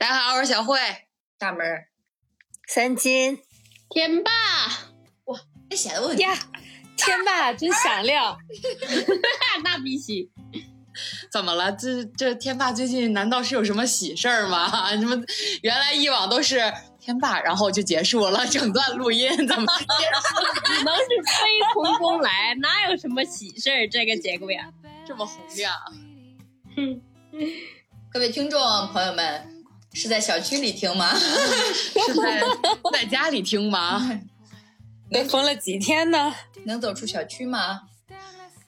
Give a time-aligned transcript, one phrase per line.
[0.00, 0.78] 大家好，我是小慧。
[1.38, 1.88] 大门儿，
[2.66, 3.38] 三金
[3.90, 4.30] 天霸，
[5.26, 5.38] 哇
[5.68, 6.34] 这显得我很呀，
[6.96, 8.38] 天霸真响亮。
[9.62, 10.30] 那必须。
[11.30, 11.70] 怎么了？
[11.72, 14.88] 这这天霸最近难道是有什么喜事儿吗？
[14.96, 15.14] 什么
[15.60, 19.66] 原来以往都是天霸，然后就结束了整段录音，怎么
[20.64, 23.86] 只能是非从 中来，哪有什么喜事儿？
[23.86, 24.72] 这个节骨眼儿，
[25.06, 25.74] 这么洪亮？
[28.10, 28.58] 各位听众
[28.94, 29.59] 朋友们，
[29.92, 31.14] 是在小区里听吗？
[31.18, 32.42] 是在
[32.92, 34.20] 在家里听吗？
[35.10, 36.34] 被封了几天呢？
[36.64, 37.82] 能走出小区吗？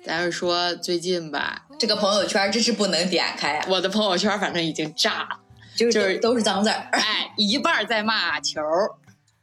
[0.04, 5.38] 咱是说最近吧，这个朋友圈真是不能点开啊，我的朋友圈反正已经炸了，
[5.76, 8.90] 就是就是都是脏字儿，哎，一半儿在骂球儿，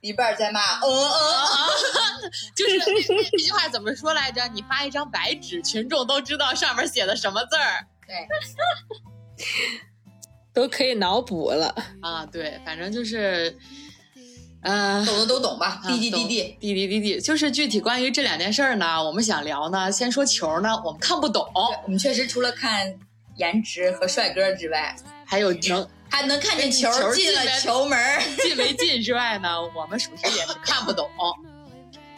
[0.01, 4.45] 一半儿在骂，嗯嗯，就是那那那句话怎么说来着？
[4.49, 8.27] 你发一张白纸，群众都知道上面写的什么字儿对，
[10.53, 11.73] 都可以脑补了。
[12.01, 12.25] 啊？
[12.25, 13.57] 对，反正就是，
[14.61, 15.81] 嗯、懂的都懂吧？
[15.87, 21.45] 滴滴滴滴，滴滴滴滴，就是具体关于这两件事儿呢，我们想聊呢，先说球呢，我们看不懂，
[21.83, 22.93] 我们确实除了看
[23.37, 27.97] 颜值和帅哥之外，还有能 还能看见球球进了球门。
[28.41, 31.09] 进没进之外呢，我们属实也是 看不懂。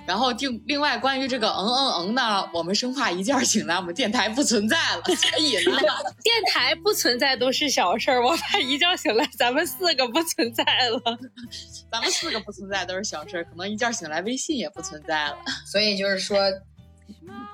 [0.08, 5.78] 然后另另外关于这个嗯嗯嗯呢，我们生怕一觉醒来我们电台不存在了， 所以呢，
[6.24, 11.18] 电台不存在都是小事儿，我怕一觉醒来咱们四个不存在了。
[11.92, 15.38] 咱们四个不存在都是小事儿，可能一觉醒来微信也不存在了。
[15.66, 16.40] 所以就是说，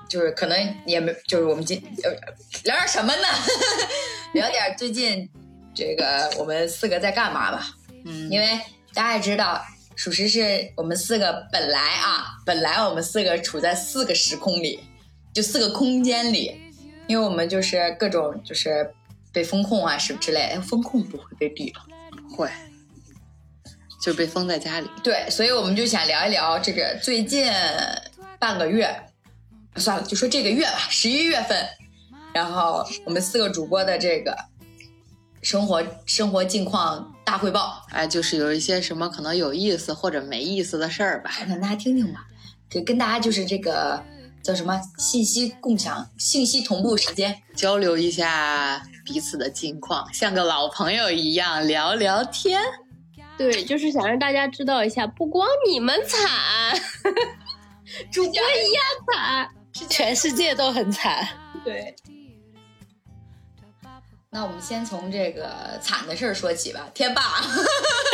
[0.08, 2.10] 就是可能也没，就是我们今呃
[2.64, 3.28] 聊点什么呢？
[4.32, 5.28] 聊点最近
[5.74, 7.68] 这个我们四个在干嘛吧。
[8.04, 8.58] 嗯，因为
[8.94, 9.60] 大家也知道，
[9.98, 14.78] 属实是我们四个本来啊，本来我们四个处在四个时空里，
[15.34, 16.54] 就四个空间里，
[17.08, 18.94] 因为我们就是各种就是
[19.32, 21.84] 被风控啊什么之类，的风控不会被毙吧。
[22.30, 22.48] 会，
[24.00, 24.88] 就被封在家里。
[25.02, 27.52] 对，所以我们就想聊一聊这个最近
[28.38, 28.88] 半个月，
[29.74, 31.66] 算了，就说这个月吧，十一月份，
[32.32, 34.36] 然后我们四个主播的这个
[35.42, 41.30] 生活生活近况大汇报，哎，就是有一些什么可能有意思或者没意思的事儿吧。
[41.46, 42.26] 让大家听听吧，
[42.68, 44.02] 给跟大家就是这个
[44.42, 47.42] 叫什么信息共享、信息同步时间。
[47.54, 52.60] 交流一下彼此的近况，像个老朋友一样聊聊天。
[53.36, 56.28] 对，就是想让大家知道一下，不光你们惨，
[58.10, 58.82] 主播一样
[59.12, 59.48] 惨。
[59.88, 61.28] 全世界都很惨。
[61.64, 61.94] 对，
[64.30, 67.40] 那我们先从这个惨的事儿说起吧，天霸。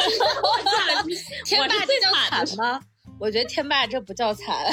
[1.45, 2.81] 天霸是最这叫惨的吗？
[3.19, 4.65] 我觉得天霸这不叫惨。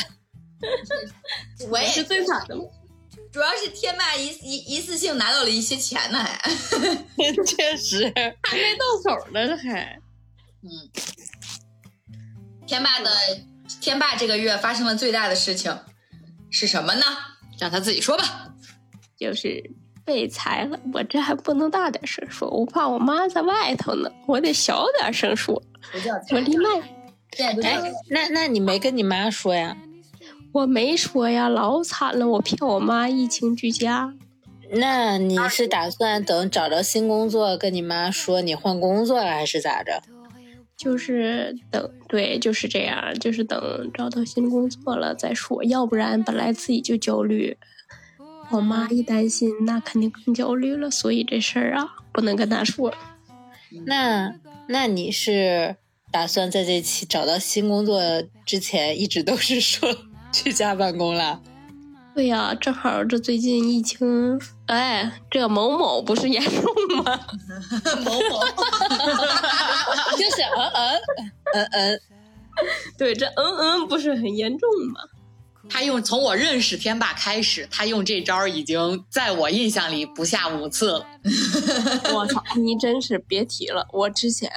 [1.69, 2.55] 我也是最惨的。
[3.31, 6.37] 主要是天霸一一一次性拿到了一些钱呢，还。
[7.45, 8.11] 确实，
[8.43, 9.99] 还没到手呢，这还。
[12.67, 13.09] 天霸的
[13.81, 15.79] 天霸这个月发生了最大的事情
[16.49, 17.05] 是什么呢？
[17.57, 18.53] 让他自己说吧。
[19.17, 19.63] 就是
[20.05, 25.61] 被裁了，我这还不能大点声说，我怕我妈在外头呢，我得小点声说。
[26.31, 26.69] 我离麦，
[27.63, 29.75] 哎，那那你没跟你妈说呀？
[30.53, 34.13] 我没说呀，老惨了，我骗我妈疫情居家。
[34.73, 40.01] 那你是打算等找着新工作跟你妈说你换工作了，还是咋着？
[40.77, 47.55] 就是等，对，就是这样，就是等找到新工作了再说，要不然本来自己就焦虑，
[48.51, 52.93] 我妈一担心，那肯定更焦虑了，所以这事儿啊，不能跟她说。
[53.85, 54.33] 那
[54.67, 55.75] 那你是
[56.11, 58.01] 打算在这期找到新工作
[58.45, 59.89] 之前，一直都是说
[60.31, 61.41] 居家办公了？
[62.13, 67.17] 对呀、正好这最近疫情，哎，这某某不是严重吗？
[68.03, 68.43] 某某，
[70.19, 71.01] 就是嗯嗯
[71.53, 72.01] 嗯嗯，
[72.97, 74.99] 对，这嗯嗯不是很严重吗？
[75.71, 81.05] 他用从我认识天霸开始，他用这招已经在我印象里不下五次了。
[82.13, 84.51] 我操，你真是别提了，我之前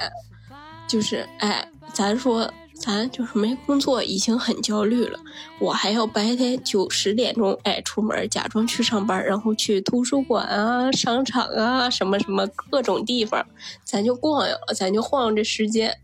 [0.87, 5.17] 就是哎，咱说咱就是没工作，已经很焦虑了，
[5.59, 13.43] 我还要白天九十点钟哎出门，假装去上班，然后去图书馆啊、商场啊什么什么各种地方，
[13.85, 15.97] 咱就逛悠，咱就晃悠这时间，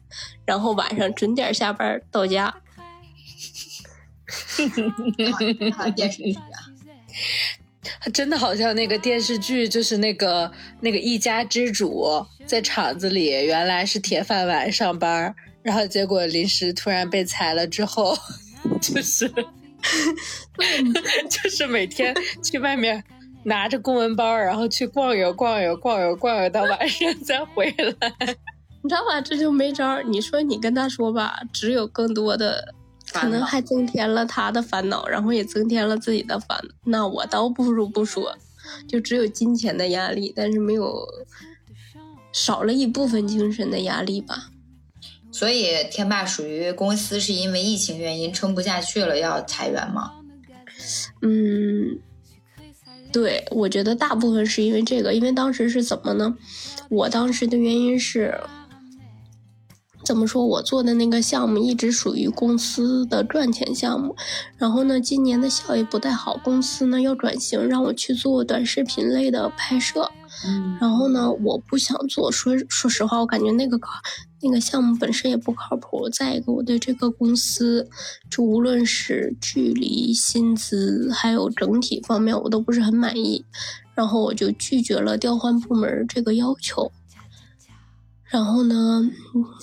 [0.46, 2.54] 然后晚上准点下班到家。
[5.96, 18.18] 电视剧啊，真的好像那个电视剧，就是那个那个一家之主在厂子里原来是铁饭碗上班，然后结果临时突然被裁了之后，
[18.82, 19.28] 就是
[21.30, 22.14] 就是每天
[22.44, 23.04] 去外面
[23.44, 28.14] 拿着公文包，然后去逛悠逛悠逛悠逛悠到晚上再回来。
[28.84, 29.22] 你知道吧？
[29.22, 30.04] 这就没招儿。
[30.04, 32.74] 你说你跟他说吧，只有更多的，
[33.14, 36.74] 可能还增添了他的烦恼，然后也增添了自己的烦恼。
[36.86, 38.38] 那我倒不如不说，
[38.88, 41.08] 就只有金钱的压力，但是没有
[42.32, 44.50] 少了一部分精神的压力吧。
[45.32, 50.12] 所以天霸属于公司是因为疫情原因撑不下去了要裁员吗？
[51.22, 52.00] 嗯，
[53.12, 56.38] 对，我觉得大部分是因为这个，因为当时是怎么呢？
[56.90, 58.40] 我当时的原因是。
[60.04, 60.46] 怎么说？
[60.46, 64.16] 我做的那个项目一直属于公司的赚钱项目，
[64.58, 70.10] 然后呢，今年的效益不太好，公司呢要转型，让我去做短视频类的拍摄。
[70.46, 73.92] 嗯，然后呢，我不想做，说说实话，我感觉那个靠
[74.42, 76.10] 那个项目本身也不靠谱。
[76.10, 77.88] 再一个，我对这个公司，
[78.30, 83.46] 就无论是距离、薪资，还有整体方面，我都不是很满意。
[83.94, 86.92] 然后我就拒绝了调换部门这个要求。
[88.32, 89.02] 然后呢，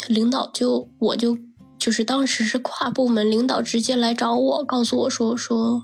[0.09, 1.39] 领导就我就
[1.79, 5.83] 就是当时是跨部门领导直接来找我，告诉我说说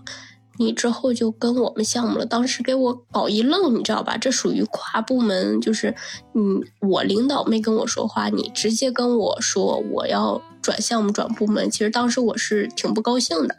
[0.59, 2.27] 你之后就跟我们项目了。
[2.27, 4.19] 当时给我搞一愣，你知道吧？
[4.19, 5.95] 这属于跨部门，就是
[6.35, 11.71] 嗯，我领导没跟我说话，你直接跟我说我要转项目转部门。
[11.71, 13.57] 其实当时我是挺不高兴的，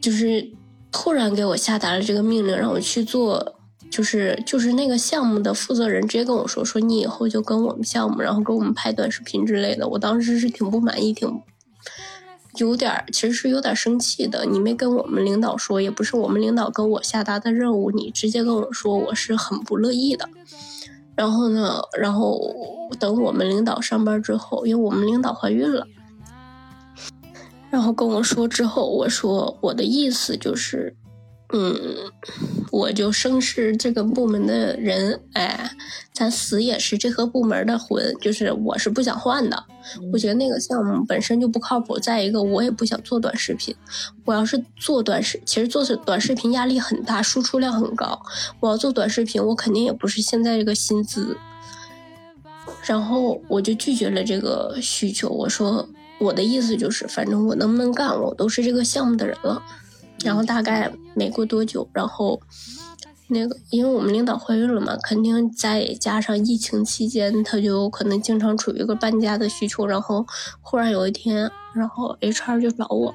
[0.00, 0.50] 就是
[0.90, 3.59] 突然给我下达了这个命令，让我去做。
[3.90, 9.88] 就是就是那个项目的负责人直接跟我说说你以后就跟我们项目，然后给我们拍短视频之类的。
[9.88, 11.42] 我当时是挺不满意，挺
[12.54, 14.46] 有点其实是有点生气的。
[14.46, 20.28] 你没跟我们领导说，也不是我们领导跟我下达的任务，你直接跟我说，我是很不乐意的。
[21.16, 22.40] 然后呢，然后
[22.98, 25.84] 等我们领导上班之后，因为我们领导怀孕了，
[27.70, 30.96] 然后跟我说之后，我说我的意思就是。
[31.52, 31.96] 嗯，
[32.70, 35.70] 我就生是这个部门的人，哎，
[36.12, 39.64] 咱死也是这个部门的魂，就是我是不想换的。
[40.12, 43.74] 我觉得那个项目本身就不靠谱，再一个我也不想做短视频。
[44.24, 48.20] 我要是做短视，其实做短视频压力很大，输出量很高。
[48.60, 51.36] 我要做短视频，我肯定也不是现在这个薪资。
[52.84, 55.88] 然后我就拒绝了这个需求，我说
[56.20, 59.60] 我的意思就是，反正我能不能干，我都是这个项目的人了。
[60.24, 62.40] 然后大概没过多久，然后
[63.28, 69.86] 那个因为我们领导怀孕了嘛，肯定再加上疫情期间，他就可能经常处于一个搬家的需求。
[69.86, 70.26] 然后
[70.60, 73.14] 忽然有一天，然后 HR 就找我，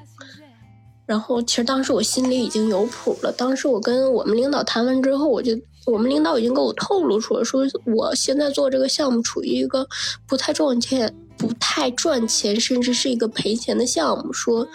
[1.04, 3.30] 然后其实当时我心里已经有谱了。
[3.30, 5.52] 当时我跟我们领导谈完之后，我就
[5.84, 9.86] 我们领导已经给我透露出了，说我现在做这个项目处于一个
[10.26, 14.66] 不太赚钱、不太赚钱，甚至是一个赔钱的项目，说。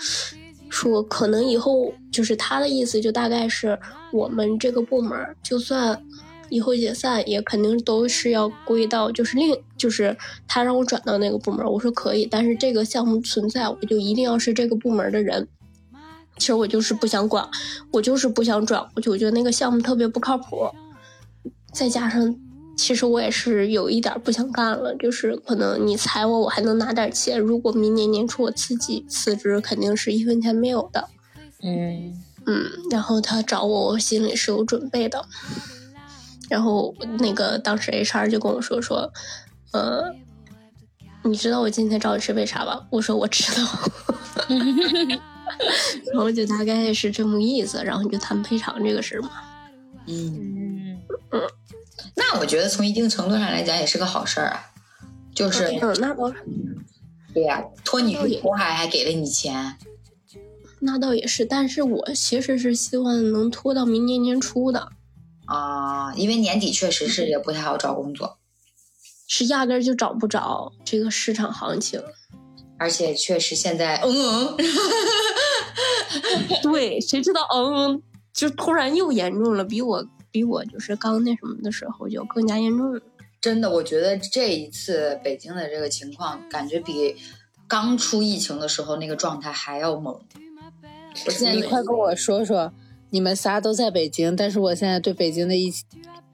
[0.71, 3.77] 说可能以后就是他的意思，就大概是
[4.13, 6.01] 我们这个部门，就算
[6.49, 10.15] 以后解散，也肯定都是要归到就是另就是
[10.47, 15.45] 他让我转到那个部门，我说可以，但是这个项目存在，我就一定要是这个部门的人。
[16.37, 17.47] 其实我就是不想管，
[17.91, 20.69] 我就是不想转过去，我觉得那个项目特别不靠谱，
[21.73, 22.33] 再加上。
[22.77, 27.39] 其实我也是有一点不想干了，就是可能你裁我，我还能拿点钱。
[27.39, 31.09] 如果明年年初我自己辞职，肯定是一分钱没有的。
[31.63, 32.13] 嗯
[32.47, 35.23] 嗯，然后他找我，我心里是有准备的。
[36.49, 39.13] 然后那个当时 HR 就跟我说说，
[39.73, 40.13] 呃，
[41.23, 42.87] 你知道我今天找你是为啥吧？
[42.89, 43.67] 我说我知道。
[46.11, 49.29] 然后就大概是这么意思，然后你就谈赔偿这个事嘛。
[50.07, 50.97] 嗯
[51.31, 51.41] 嗯。
[52.15, 54.71] 那我觉得从一定程度上来讲也是个好事儿啊，
[55.33, 56.31] 就是嗯，那倒
[57.33, 59.77] 对呀，托你付出还还给了你钱，
[60.79, 61.45] 那倒也是。
[61.45, 64.89] 但是我其实是希望能拖到明年年初的
[65.45, 68.37] 啊，因为年底确实是也不太好找工作，
[69.27, 72.01] 是压根儿就找不着这个市场行情，
[72.77, 74.57] 而且确实现在嗯嗯，
[76.63, 78.03] 对，谁知道嗯嗯
[78.33, 80.05] 就突然又严重了，比我。
[80.31, 82.99] 比我就是刚那什么的时候就更加严重，
[83.41, 87.15] 真的，我觉得这一次北京的这个情况，感觉比
[87.67, 90.17] 刚出疫情的时候那个状态还要猛。
[91.25, 92.71] 我现在你快跟我说说，
[93.09, 95.85] 你们仨都在北京，但是我现在对北京的疫情，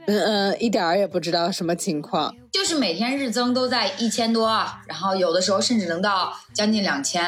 [0.06, 2.36] 嗯嗯，一点儿也不知道什么情况。
[2.52, 4.48] 就是每天日增都在一千多，
[4.86, 7.24] 然后有的时候甚至能到将近两千，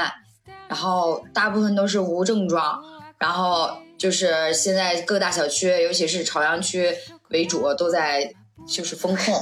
[0.68, 2.84] 然后大部分都是无症状，
[3.18, 3.72] 然后。
[4.00, 6.96] 就是现在各大小区，尤其是朝阳区
[7.30, 8.34] 为主，都在
[8.66, 9.36] 就是封控，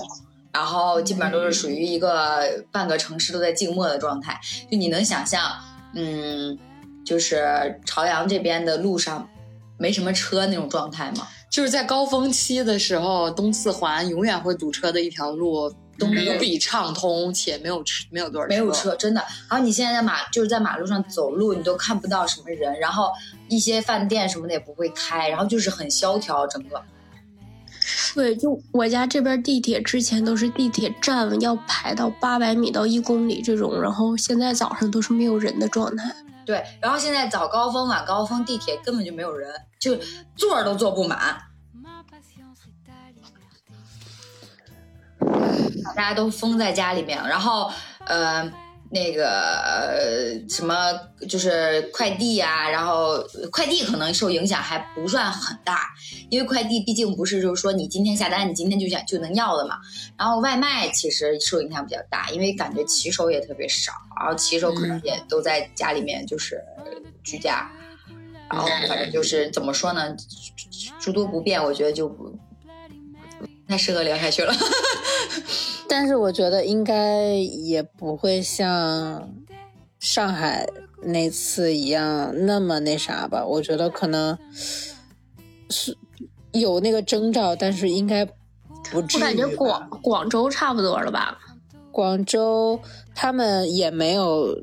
[0.51, 4.37] 然后基本上都是属于一个半个城市都在静默的状态。
[4.69, 5.41] 就你能想象，
[5.93, 6.57] 嗯，
[7.05, 9.29] 就是朝阳这边的路上
[9.77, 11.27] 没什么车那种状态吗？
[11.49, 19.21] 就是在高峰期的时候，东四环永远会堵车的一条路，都没有无比畅通，且没有车，没有多少没有车，真的。
[19.49, 23.11] 然后你现在在马就是在马路上走路，你都看不到什么人，然后
[23.49, 26.81] 一些饭店什么的也不会开，然后就是很萧条整个。
[28.13, 36.13] 对，就我家这边地铁之前都是地铁站要排到八百米到一公里这种，然后现在早上都是没有人的状态。
[36.45, 39.97] 对，然后现在早高峰、晚高峰地铁根本就没有人，就
[40.35, 41.37] 座儿都坐不满，
[45.95, 47.17] 大家都封在家里面。
[47.27, 47.71] 然后，
[48.05, 48.51] 呃，
[48.89, 50.75] 那个呃什么，
[51.27, 53.21] 就是快递啊、然后
[53.51, 55.89] 快递可能受影响还不算很大，
[56.29, 59.77] 因为快递毕竟不是就是说你今天下单，你今天就想就能要的嘛。
[60.17, 66.63] 然后外卖其实受影响比较大，因为感觉骑手也特别少，然后骑手可能也都在家里面就是
[67.23, 67.69] 居家，
[68.49, 70.15] 然后反正就是怎么说呢，
[70.99, 72.46] 诸多不便，我觉得就不不
[73.67, 74.53] 太适合聊下去了。
[75.89, 79.33] 但是我觉得应该也不会像
[79.99, 80.67] 上海
[81.03, 83.45] 那次一样那么那啥吧。
[83.45, 84.37] 我觉得可能
[85.69, 85.97] 是
[86.51, 88.25] 有那个征兆，但是应该
[88.91, 89.21] 不至于。
[89.21, 91.37] 我感觉广广州差不多了吧？
[91.91, 92.79] 广州
[93.15, 94.55] 他们也没有，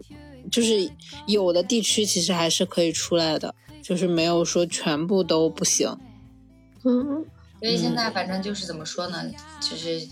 [0.52, 0.88] 就是
[1.26, 5.96] 有的地区其实还是可以出来的，就是没有说全部都不行。
[6.84, 7.24] 嗯，
[7.64, 9.24] 所以现在反正就是怎么说呢，
[9.58, 10.10] 就是现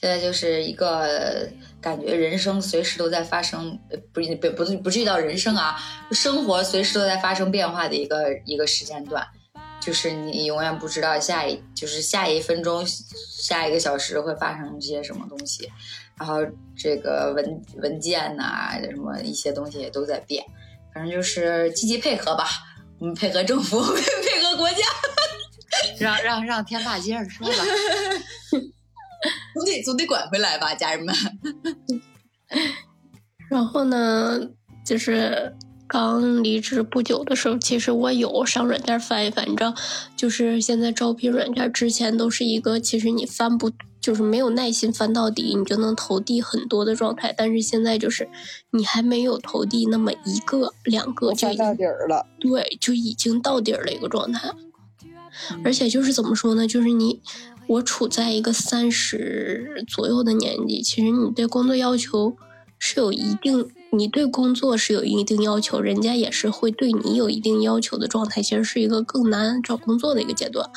[0.00, 1.46] 在就是一个
[1.82, 3.78] 感觉人生随时都在发生，
[4.10, 5.76] 不不不不至于到人生啊，
[6.12, 9.22] 生活随时都在发生变化的一个一个时间段，
[9.82, 15.70] 就是你永远不知道下一就是下一分钟、下一个小时会发生一些什么东西，
[16.18, 16.38] 然后
[16.74, 20.42] 这个文文件呐、什么一些东西也都在变，
[20.94, 22.48] 反正就是积极配合吧，
[22.98, 24.76] 我们配合政府， 配合国家。
[26.02, 27.54] 让让让天霸接着说吧。
[29.54, 31.14] 总得总得管回来吧，家人们。
[33.48, 34.40] 然后呢，
[34.84, 35.54] 就是
[35.86, 39.72] 刚离职不久的时候，其实我有上软件翻一翻，你知道，
[40.16, 47.32] 就是现在招聘软件之前都是一个，其实你翻不，就是没有耐心翻到底，你就能投递很多的状态。
[47.36, 48.28] 但是现在就是
[48.70, 52.26] 你还没有投递那么一个两个，就已经底儿了。
[52.40, 54.50] 对，就已经到底儿了一个状态。
[55.64, 56.66] 而且就是怎么说呢？
[56.66, 57.20] 就是你，
[57.66, 62.36] 我处在一个三十左右的年纪，其实你对工作要求
[62.78, 70.68] 是有一定，你对工作是有一定要求，人家也是会对你有一定要求的状态，其实是一个更难找工作的一个阶段。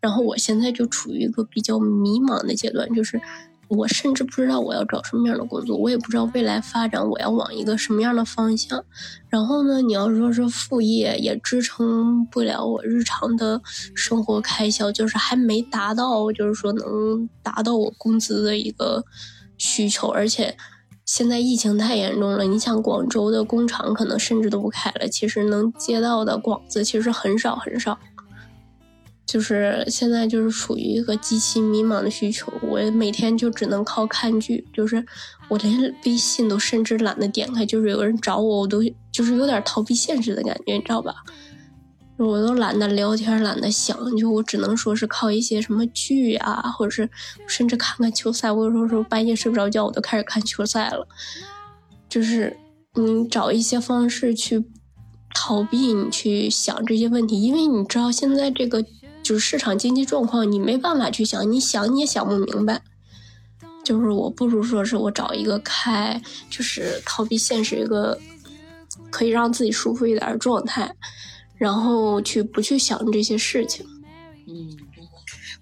[0.00, 3.20] 然后我现在就处于一个比较迷茫的阶段，就是
[3.68, 8.84] 我甚至不知道我要找什么样的工作，我也不知道未来发展我要往一个什么样的方向。
[9.28, 13.60] 然后呢，你要说是副业也支撑不了我日常的
[13.94, 19.04] 生活开销，就是还没达到，就是说能达到我工资的一个
[19.56, 20.56] 需求，而且。
[21.04, 27.98] 现在疫情太严重了，你想广州的工厂可能甚至都不开了，其实能接到的广子其实很少很少。
[29.28, 35.04] 就是现在就是处于一个极其迷茫的需求，我每天就只能靠看剧，就是
[35.50, 38.82] 我连微信都甚至懒得点开，就是有人找我，我都
[39.12, 41.14] 就是有点逃避现实的感觉，你知道吧？
[42.16, 47.08] 我都懒得聊天，懒得想，就我只能说是靠一些什么剧啊，或者是
[47.46, 48.50] 甚至看看球赛。
[48.50, 51.06] 我有时候说半夜睡不着觉，我都开始看球赛了。
[52.08, 52.56] 就是
[52.94, 54.64] 你找一些方式去
[55.34, 58.82] 逃避你去想这些问题，因为你知道现在这个
[59.28, 62.80] 就是市场经济状况，你没办法去想，你想你也想不明白。
[63.84, 66.18] 就是我不如说是我找一个开，
[66.48, 68.18] 就是逃避现实一个
[69.10, 70.90] 可以让自己舒服一点的状态。
[71.58, 73.84] 然后去不去想这些事情，
[74.46, 74.74] 嗯，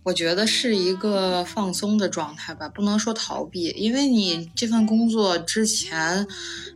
[0.05, 6.25] 我觉得是一个放松的状态吧，不能说逃避，因为你这份工作之前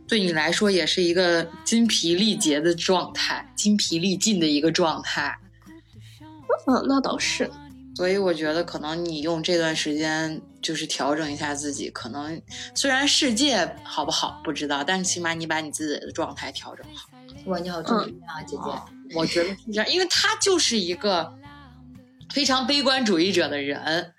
[0.05, 5.37] 对你来说也是一个筋疲力竭的状态，筋疲力尽的一个状态。
[6.67, 7.49] 嗯，那倒是。
[7.95, 12.41] 所以我觉得可能你用这段时间就是调整一下自己，可能
[12.73, 17.09] 虽然世界好不好不知道，但是起码你把你自己的状态调整好。
[17.45, 19.15] 哇，你好正能量啊，姐姐！
[19.17, 21.33] 我觉得是这样，因为他就是一个
[22.33, 24.13] 非常悲观主义者的人，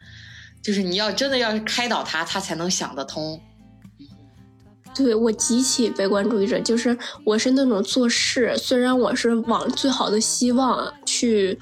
[0.61, 3.41] 就是你要真的要开导他，他才能想得通。
[4.95, 11.59] 对我极其悲观主义者，就是我是那种做事，虽然我是往最好的希望去，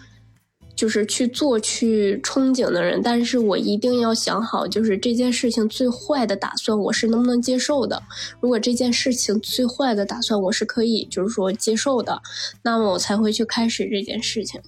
[0.81, 8.03] 就是去做、去憧憬的人，但是我一定要想好，就是这件事情最坏的打算，我是能不能接受的。
[8.41, 12.23] 如果这件事情最坏的打算我是可以，就是说接受的，
[12.63, 14.59] 那么我才会去开始这件事情。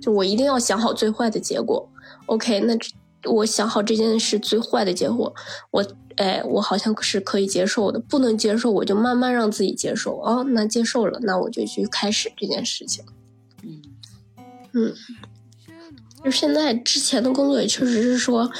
[0.00, 1.90] 就我一定要想好最坏的结果。
[2.26, 2.78] OK，那
[3.28, 5.34] 我想好这件事最坏的结果，
[5.72, 10.20] 我哎，我好像是可以接受的，不能接受我就慢慢让自己接受。
[10.20, 13.04] 哦，那接受了，那我就去开始这件事情。
[14.74, 14.94] 嗯
[15.68, 15.74] 嗯，
[16.24, 18.50] 就现在之前的工作也确实是说，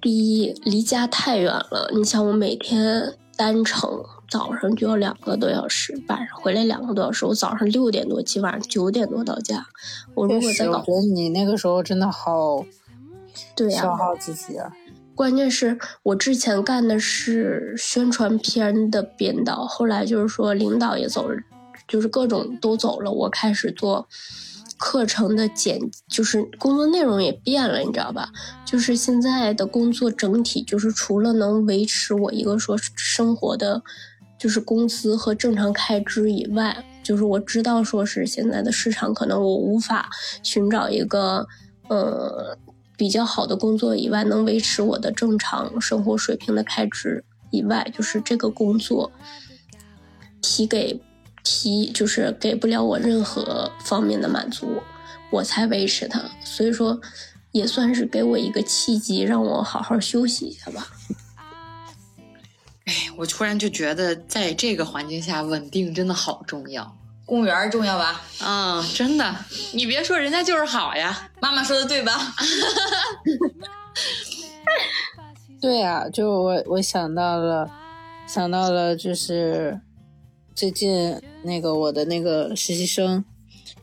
[0.00, 9.66] 第一离家太远了，你想我每天单程早上就要两个多小时，晚上回来两个多小时，我早上六点多起，晚上九点多到家。
[10.14, 12.64] 我如果在搞，我觉得你那个时候真的好
[13.54, 14.72] 对呀、消耗自己啊。
[15.14, 21.36] 关键是我之前干的是宣传片的编导，后来就是说领导也走了，
[21.88, 24.06] 就是各种都走了，我开始做
[24.78, 28.30] 课程的简，就是工作内容也变了，你知道吧？
[28.64, 33.82] 就是现在的工作整体就是除了能维持我一个说生活的，
[34.38, 40.08] 就是工资和正常开支以外，就是我知道说是现在的市场可能我无法
[40.42, 41.46] 寻找一个
[41.88, 42.56] 呃
[42.96, 49.10] 比较好的工作以外，能维持我的正常生活水平的开支以外，就是这个工作
[50.40, 51.00] 提给
[51.50, 54.82] 提就是给不了我任何方面的满足，
[55.30, 56.22] 我才维持它。
[56.44, 57.00] 所以说，
[57.52, 60.86] 也算是给我一个契机，让我好好休息一下吧。
[62.84, 66.94] 哎，我突然就觉得，在这个环境下，稳定真的好重要。
[67.24, 68.20] 公务员重要吧？
[68.42, 69.34] 嗯，真的，
[69.72, 71.30] 你别说，人家就是好呀。
[71.40, 72.12] 妈妈说的对吧？
[75.62, 77.70] 对啊，就我我想到了，
[78.26, 79.80] 想到了，就是
[80.58, 83.24] 最近那个我的那个实习生，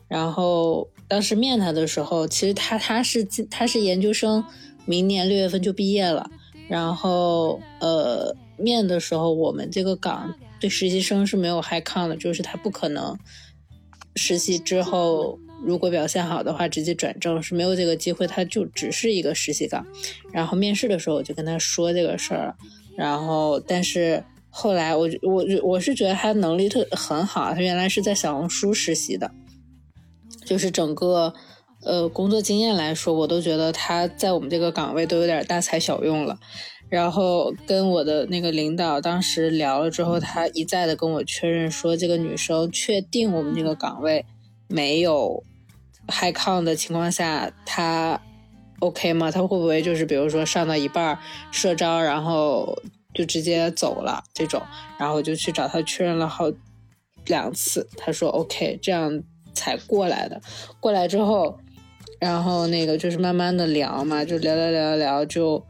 [0.08, 4.44] 然后当时面他的时候，其实他他是他是研究生，
[4.84, 6.30] 明年六月份就毕业了，
[6.68, 13.18] 然后呃面的时候，我们这个岗对实习生是没有 high count 的，就是他不可能
[14.14, 19.86] 实习之后如果表现好的话直接转正是没有这个机会，他就只是一个实习岗。
[20.30, 22.54] 然后面试的时候我就跟他说这个事儿，
[22.98, 24.22] 然后但是
[24.58, 29.30] 后来我我我是觉得他能力特很好，他原来是在小红书实习的，
[30.46, 31.34] 就是整个
[31.82, 36.38] 呃工作经验来说，我都觉得他在我们这个岗位都有点大材小用了。
[36.88, 44.24] 然后跟我的那个领导当时聊了之后，他一再的跟我确认说，这个女生确定我们这个岗位
[44.68, 45.44] 没有
[46.08, 48.18] high count 的情况下，她
[48.78, 49.30] OK 吗？
[49.30, 51.18] 她会不会就是比如说上到一半
[51.50, 52.80] 社招，然后
[53.16, 54.62] 就直接走了这种？
[54.98, 56.52] 然后我就去找他确认了好
[57.24, 59.22] 两次，他说 OK，这样
[59.54, 60.40] 才过来的。
[60.78, 61.58] 过来之后，
[62.20, 65.64] 然后那个就是慢慢的聊嘛，就聊聊聊聊就。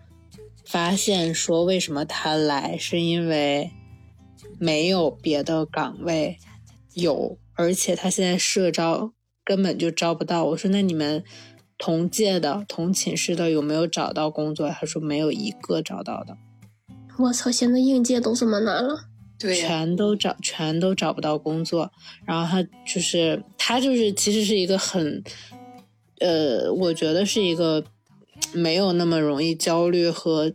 [0.69, 3.71] 发现说为什么他来，是因为
[4.59, 6.39] 没有别的岗位
[6.93, 9.13] 有，而且他现在社招
[9.45, 10.47] 根本就招不到。
[10.47, 11.23] 我说那你们
[11.79, 14.69] 同届的、同寝室的有没有找到工作？
[14.69, 16.37] 他说没有一个找到的，
[17.19, 19.01] 我操，现在应届都这么难了。
[19.39, 21.91] 全都找全都找不到工作。
[22.25, 25.23] 然后他就是他就是其实是一个很，
[26.21, 27.85] 呃，我觉得是一个。
[28.53, 30.53] 没有那么容易焦虑和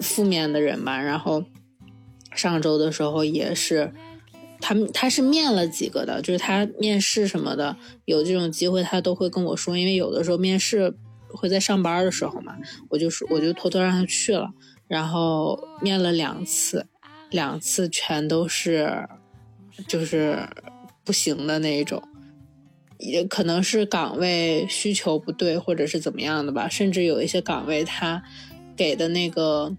[0.00, 1.00] 负面的人吧。
[1.00, 1.44] 然后
[2.34, 3.90] 上周的时候也是，
[4.60, 10.94] 他他是面了几个的，就是他面试什么的，有这种机会他都会跟我说，因为有的时候面试
[11.28, 12.54] 会在上班的时候嘛，
[12.90, 14.50] 我就说我就偷偷让他去了，
[14.90, 16.84] 然后面了两次，
[17.30, 19.08] 两次全都是
[19.86, 20.36] 就是
[21.04, 22.02] 不行的那一种。
[22.98, 26.68] 也可能是岗位需求不对，或者是怎么样的吧。
[26.68, 28.20] 甚至有一些岗位，他
[28.76, 29.72] 给的那个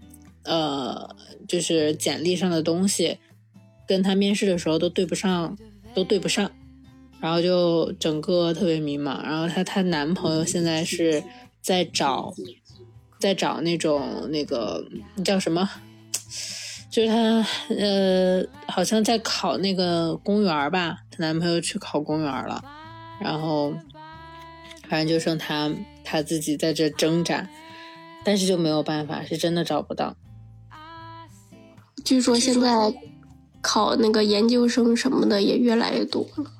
[0.44, 1.14] 呃，
[1.46, 3.18] 就是简历上的东西，
[3.86, 5.56] 跟他面试的时候都对不上，
[5.92, 6.50] 都对不上。
[7.20, 9.22] 然后就整个特别迷茫。
[9.22, 11.22] 然后她她男朋友现在是
[11.60, 12.34] 在找，
[13.22, 14.84] 在找那种那个
[15.24, 15.70] 叫什么，
[16.90, 20.96] 就是他呃，好像在考那个公务员吧。
[21.10, 22.62] 她男朋友去考公务员了。
[23.20, 23.72] 然后，
[24.88, 25.70] 反正就剩他
[26.02, 27.48] 他自己在这挣扎，
[28.24, 30.16] 但是就没有办法，是真的找不到。
[32.04, 32.92] 据说现在
[33.60, 36.50] 考那个研究生什么的也越来越多了。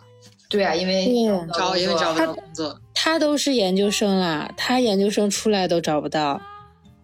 [0.48, 1.12] 对啊，因为
[1.53, 6.40] 找因为找不到工作，他都是研究生啦，他研究生出来都找不到。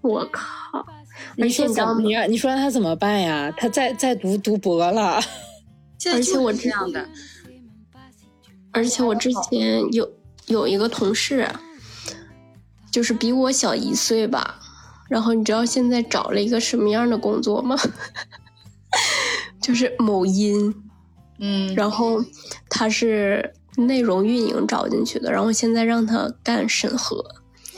[0.01, 0.87] 我靠！
[1.37, 2.01] 你说怎么？
[2.01, 3.53] 你让你说让他怎么办呀？
[3.57, 5.21] 他在在读读博了。
[6.13, 7.09] 而且我这样的。
[8.71, 10.09] 而且我之前有
[10.47, 11.49] 有一个同事，
[12.91, 14.61] 就是比我小一岁吧。
[15.09, 17.77] 然后你知道现在找了一个什么样的工作吗？
[19.61, 20.73] 就是某音，
[21.41, 22.23] 嗯，然后
[22.69, 27.17] 他是内容运营找进去的，然后现在让他干审核。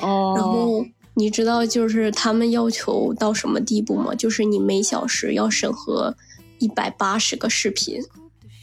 [0.01, 0.35] 哦。
[0.37, 0.85] 然后
[1.21, 4.15] 你知道就是他们要求到什么地步吗？
[4.15, 6.17] 就是你每小时要审核
[6.59, 8.01] 一百八十个视频。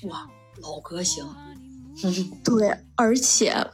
[0.10, 0.28] 哇，
[0.64, 1.24] 老哥行，
[2.44, 3.68] 对，而且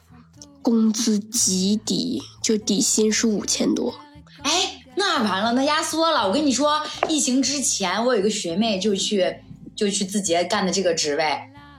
[0.61, 3.95] 工资极低，就底薪是五千多。
[4.41, 6.27] 哎，那完了，那压缩了。
[6.27, 9.37] 我跟你说，疫情之前，我有一个学妹就去
[9.77, 11.23] 就去字节干的这个职位，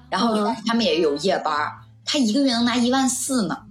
[0.08, 3.63] 然后嗯他们也有夜班儿，她一个月能拿一万四呢。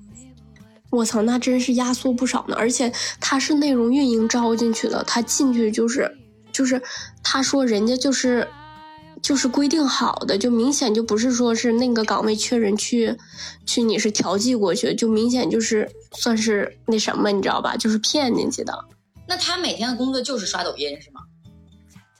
[0.93, 2.55] 我操，那真是压缩不少呢！
[2.55, 6.15] 而且他是内容运营招进去的，他进去就是
[6.51, 6.79] 就是
[7.23, 8.47] 他说人家就是
[9.19, 13.17] 就是规定好的，就明显就不是说是那个岗位缺人去
[13.65, 17.75] 去你是调剂过去，就明显就是算是那什么，你知道吧？
[17.75, 18.77] 就是骗进去的。
[19.27, 21.21] 那他每天的工作就是刷抖音是吗？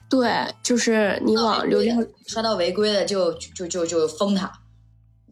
[0.10, 0.32] 对，
[0.64, 4.52] 就是你往流量刷到违规的就就就就封她。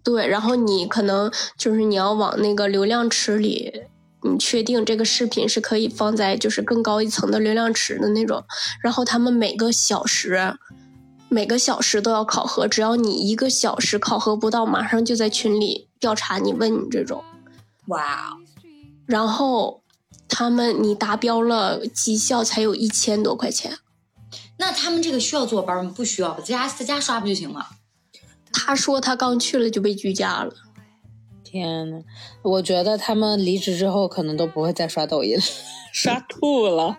[0.03, 3.83] 对，然后你可能就是你要往那个流量池里，
[4.23, 8.43] 你确定这个视频是可以放在就是更高一层的流量池的那种，
[8.81, 10.55] 然后他们每个小时。
[11.33, 17.23] 每个小时都要考核，只要你一个小时考核不到，马上就在群里调查你，问你这种。
[17.87, 18.33] 哇，
[19.05, 19.81] 然后
[20.27, 23.77] 他们你达标了，绩效才有一千多块钱。
[24.57, 25.93] 那他们这个需要坐班吗？
[25.95, 27.65] 不需要，在家在家刷不就行了？
[28.53, 30.53] 他说他刚去了就被居家了。
[31.43, 32.01] 天呐，
[32.43, 35.43] 我觉得他们离职之后可能都不会再刷抖音了，
[35.91, 36.97] 刷吐了。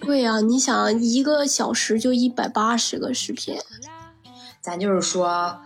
[0.00, 3.56] 对呀、你想一个小时就一百八十个视频，
[4.60, 5.58] 咱就是说，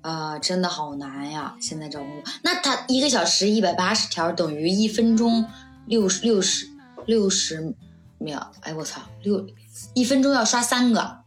[0.00, 1.54] 呃，真的好难呀！
[1.60, 5.44] 现在找工作，那他一个小时一百八十条等于一分钟
[5.86, 6.66] 六十六十
[7.04, 7.74] 六十
[8.16, 9.44] 秒，哎我操，六
[9.92, 11.18] 一分钟要刷三个，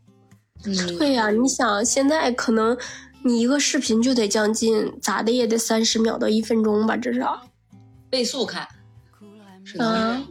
[0.64, 2.76] 嗯，对呀、你想现在可能
[3.26, 7.42] 你一个视频就得将近咋的也得三十秒到一分钟吧，至少。
[8.08, 8.68] 倍速看，
[9.64, 10.24] 是，嗯，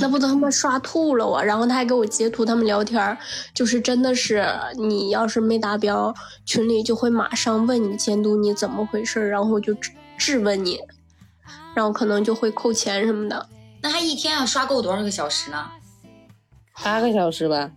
[0.00, 1.44] 那不都他妈刷吐了我？
[1.44, 3.18] 然后他还给我截图他们聊天儿，
[3.52, 4.42] 就是真的是
[4.78, 6.14] 你要是没达标，
[6.46, 10.78] 群里就会马上问你监督你怎么回事儿，然后就质质问你，
[11.74, 13.46] 然后可能就会扣钱什么的。
[13.82, 15.70] 那他一天要刷够多少个小时呢？
[16.82, 17.70] 八个小时吧，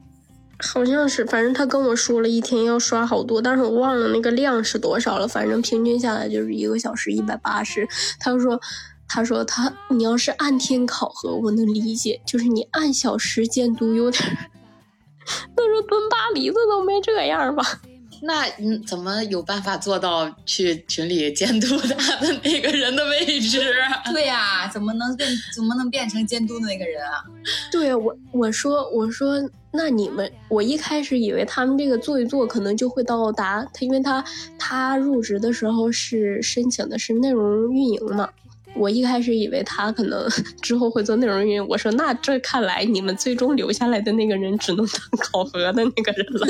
[0.62, 5.28] 好像是，反正他跟我说了一天要刷好多，但是我忘了那个量是多少了。
[5.28, 7.88] 反正平均下来就是一个小时一百八十。
[8.20, 8.60] 他说，
[9.08, 14.36] 他说他你要是按天考核，我能理解，就是你按小时监督有点儿。
[15.56, 17.64] 他说蹲巴黎子都没这样吧？
[18.22, 23.62] 那你怎么有办法做到去群里监督他的那个人的位置？
[24.12, 27.24] 对呀、怎么能变怎么能变成监督的那个人啊？
[27.72, 29.40] 对我我说我说
[29.72, 34.24] 那你们我一开始以为他们这个做一做可能就会到达他，因为他
[34.58, 38.30] 他入职的时候是申请的是内容运营嘛。
[38.76, 40.28] 我一开始以为他可能
[40.62, 45.02] 之后会做内容运营，我说那这看来你们最终留下来的那个人只能当
[45.32, 46.48] 考核的那个人了。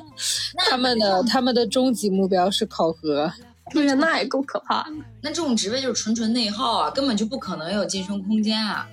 [0.70, 3.32] 他们的他们的终极目标是考核。
[3.72, 4.90] 对呀，那也够可怕的。
[5.22, 8.86] 那这种职位就是纯纯内耗啊，根本就不可能有晋升空间啊！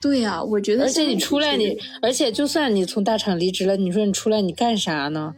[0.00, 5.34] 对呀，我觉得而且你出来你就是，而且就算你从大厂离职了，你说你出来你干啥呢？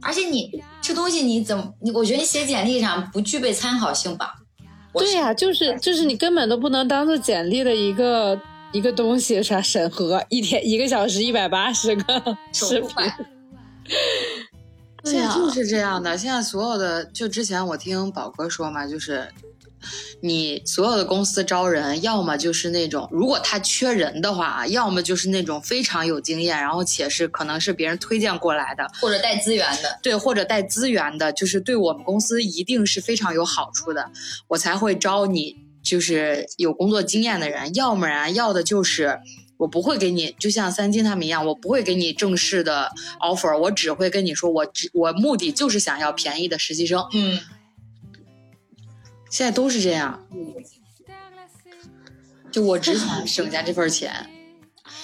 [0.00, 1.90] 而且你这东西你怎么你？
[1.90, 4.34] 我觉得你写简历上不具备参考性吧？
[4.92, 13.16] 对呀、就是就是你根本都不能当做简历的一个一个东西，啥审核一天一个小时一百八十个 视频，手不快。
[15.02, 16.16] 对呀现在就是这样的。
[16.16, 19.28] 现在所有的，就之前我听宝哥说嘛，就是
[20.20, 34.10] 你所有的公司招人，要么就是那种，如果他缺人的话啊，要么就是那种非常有经验，然后且是可能是别人推荐过来的，或者带资源的，对，或者带资源的，就是对我们公司一定是非常有好处的，
[34.48, 37.74] 我才会招你，就是有工作经验的人。
[37.74, 39.20] 要不然要的就是
[39.56, 47.04] 我不会给你，就像三金他们一样，我不会给你正式的 offer，我只会跟你说，我只我目的就是想要便宜的实习生。
[47.12, 47.38] 嗯，
[49.34, 50.24] 现在都是这样，
[52.52, 54.30] 就我只想 省下这份钱。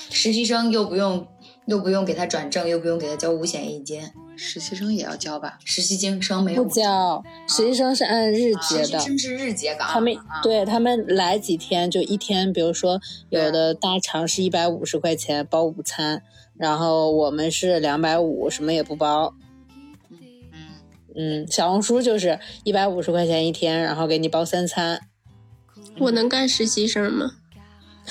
[0.09, 1.27] 实习生又不用
[1.67, 5.59] 又不用给他转正，又不用给他交五险一金，实习生也要交吧？
[5.65, 7.21] 实习生没有不交。
[7.49, 16.23] 实习生是按日结的，实习生是日结岗，他们啊对他们来几天就一天，比如说有的大厂是一百五十块钱包午餐，
[16.57, 19.35] 然后我们是两百五，什么也不包。
[21.21, 25.01] 嗯，嗯，小红书就是一百五十块钱一天，然后给你包三餐。
[25.99, 27.33] 我能干实习生吗？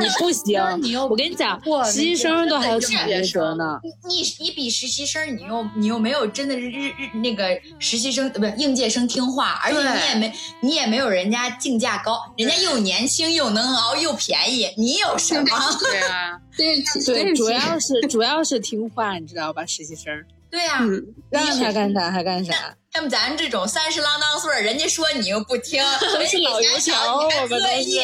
[0.00, 3.78] 你不行你又，我跟你讲哇，实习生都还有抢那这折呢。
[4.08, 15.44] 你你比实习生，你又你又没有真的日日日那个实习生呃不是应届生听话，而且你也没你也没有人家竞价高，人家又年轻又能熬又便宜，你有什么？
[15.80, 19.66] 对啊，对， 对，主要是主要是听话，你知道吧？
[19.66, 22.76] 实习生对呀、嗯，让他干啥还干啥。
[22.92, 25.82] 像咱这种三十郎当岁儿，人家说你又不听，
[26.18, 27.96] 人是老油条你还我们都是乐意。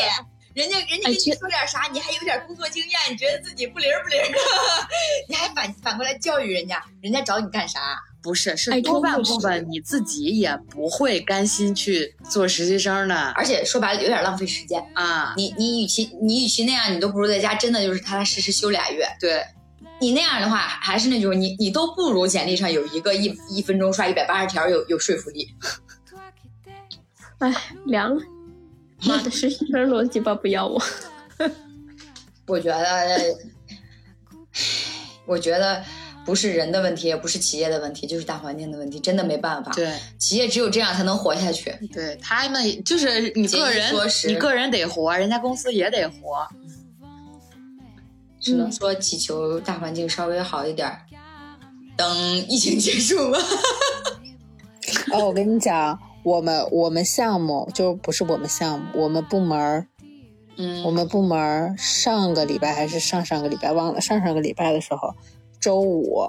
[0.54, 4.38] 人家人家跟你说点啥，你还有点工作经验，你觉得自己不灵不灵的，
[5.28, 7.78] 你还反反过来教育人家，人家找你干啥？
[8.22, 14.82] 不是，是哎多半部分你自己也不会甘心去做实习生的而且说白了有点浪费时间。
[14.94, 15.34] 啊。
[15.36, 19.06] 你你与其你与其那样，你都不如在家真的就是踏踏实实休俩月。
[19.20, 19.44] 对，
[20.00, 25.48] 你那样的话，还是那句话你你都不如简历上有一个一一分钟刷一百八十条有有说服力。
[27.38, 27.54] 哎，
[27.86, 28.22] 凉了。
[29.06, 30.82] 妈的，实习生逻辑吧不要我。
[32.48, 33.36] 我觉得，
[35.24, 35.84] 我觉得
[36.26, 39.70] 不是人的问题，也不是企业的问题，就是大环境的问题，真的没办法。
[39.72, 41.72] 对，企业只有这样才能活下去。
[41.92, 43.94] 对他们就是你个人
[44.26, 46.48] 你个人得活，人家公司也得活。
[48.40, 51.00] 只能说祈求大环境稍微好一点儿，
[51.96, 53.38] 等疫情结束吧。
[55.12, 59.86] 哦，我跟你讲，我们我们项目就不是我们项目，我们部门儿
[60.56, 60.82] 嗯。
[60.84, 65.14] 我们部门儿上个礼拜还是上上个礼拜忘了，上上个礼拜的时候，
[65.60, 66.28] 周五，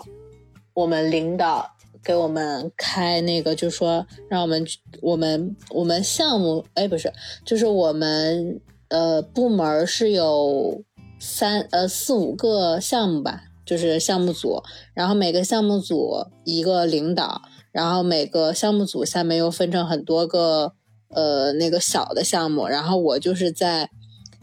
[0.73, 1.69] 我们领导
[2.03, 4.65] 给我们开那个，就说让我们
[5.01, 7.11] 我们我们项目，哎，不是，
[7.45, 10.81] 就是我们呃部门儿是有
[11.19, 20.73] 三呃四五个项目吧，就是项目组，然后每个项目组一个领导，然后每个项目组下面又分成很多个
[21.09, 23.89] 呃那个小的项目，然后我就是在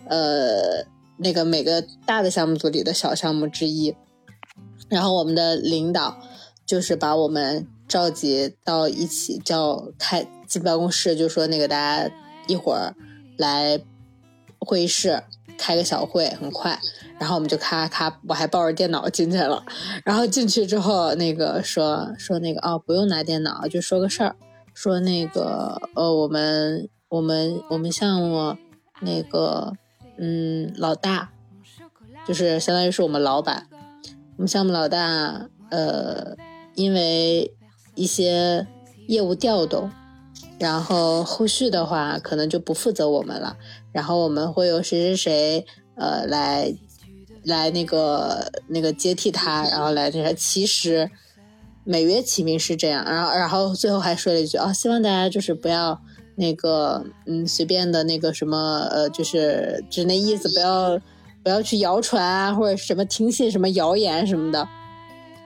[0.07, 0.85] 呃
[1.19, 3.97] 那个每个大的项目组里的小项目之一，
[4.89, 6.19] 然后我们的领导
[6.67, 12.13] 就是把我们召集到一起叫开进办公室，就说那个大家
[12.47, 12.95] 一会儿
[13.39, 13.81] 来
[14.59, 15.23] 会议室
[15.59, 16.79] 开个小会，很快。
[17.19, 19.65] 然后我们就咔咔，我还抱着电脑进去了。
[20.05, 24.37] 然后进去之后，那个说说那个哦，不用拿电脑，就说个事儿，
[24.75, 28.57] 说那个呃，我们我们我们项目
[29.01, 29.73] 那个
[30.19, 31.31] 嗯老大，
[32.27, 33.67] 就是相当于是我们老板，
[34.37, 36.37] 我们项目老大呃，
[36.75, 37.55] 因为
[37.95, 38.67] 一些
[39.09, 39.91] 业务调动，
[40.59, 43.57] 然后后续的话可能就不负责我们了，
[43.93, 46.75] 然后我们会有谁谁谁呃来
[47.45, 51.11] 来那个那个接替他，然后来那个其实
[51.85, 56.01] 美约其名是这样，然后然后最后还说了一句啊、希望大家就是不要
[56.35, 61.01] 那个嗯随便的那个什么呃就是就是那意思不要
[61.43, 64.69] 不要去谣传啊或者什么听信什么谣言什么的，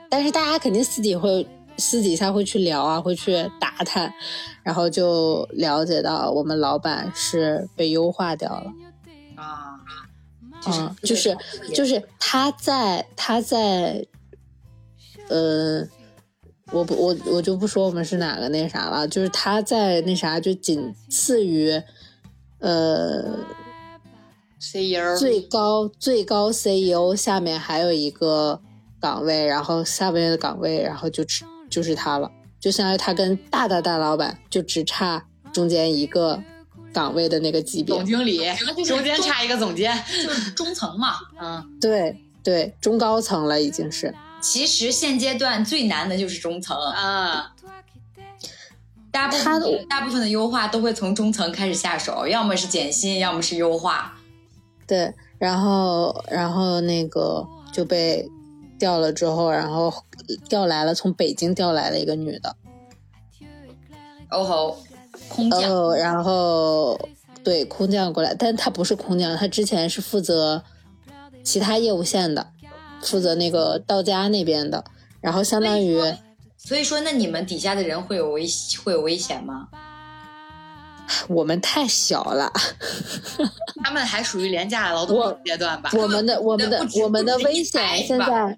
[0.09, 4.13] 但是大家肯定私底会私底下会去聊啊，会去打探，
[4.63, 8.73] 然后就了解到我们老板是被优化掉了。
[9.35, 9.79] 啊，
[10.67, 11.35] 嗯，就是
[11.73, 14.05] 就是他在他在，
[15.29, 15.83] 呃，
[16.71, 21.81] 我不我我就不说我们是哪个那啥了，就是他在那啥就仅次于，
[22.59, 23.39] 呃
[24.59, 28.61] ，CEO 最高最高 CEO 下面还有一个
[28.99, 32.29] 岗位，然后下面的岗位，然后就只就是他了，
[32.59, 36.39] 就相当于他跟大大大老板就只差中间一个
[36.93, 38.05] 岗位的那个级别总。
[38.05, 38.41] 经理，
[38.85, 39.97] 中间差一个总监。
[40.07, 41.15] 就是 中层嘛。
[41.41, 44.13] 嗯，对对，中高层了已经是。
[44.41, 47.53] 其实现阶段最难的就是中层，啊，
[49.11, 54.17] 大部他分大部分的优化都会从中层开始下手，要么是减薪，要么是优化。
[54.87, 58.27] 对，然后然后那个就被
[58.81, 59.93] 调了之后，然后
[60.49, 62.55] 调来了，从北京调来了一个女的，
[64.31, 64.77] 哦吼，
[65.29, 65.71] 空降。
[65.71, 66.99] 哦，然后
[67.43, 70.63] 对空降过来，但她不是空降，她之前是负责
[71.43, 72.47] 其他业务线的，
[73.03, 74.83] 负责那个到家那边的，
[75.21, 76.01] 然后相当于
[76.57, 78.47] 所以说，那你们底下的人会有危
[78.83, 79.67] 会有危险吗？
[81.27, 82.51] 我们太小了，
[83.83, 85.91] 他们还属于廉价劳动阶段吧？
[85.93, 88.57] 我们的我们的我们的危险现在，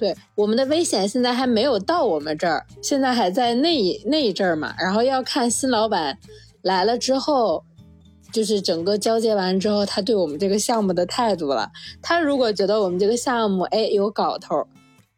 [0.00, 4.74] 对我们的危险现在还没有到我们这儿，现在还在那一那一阵儿嘛。
[4.78, 6.16] 然后要看新老板
[6.62, 7.62] 来了之后，
[8.32, 11.70] 就是整个交接完之后，他对我们这个项目的态度了。
[12.00, 14.66] 他如果觉得我们这个项目哎有搞头，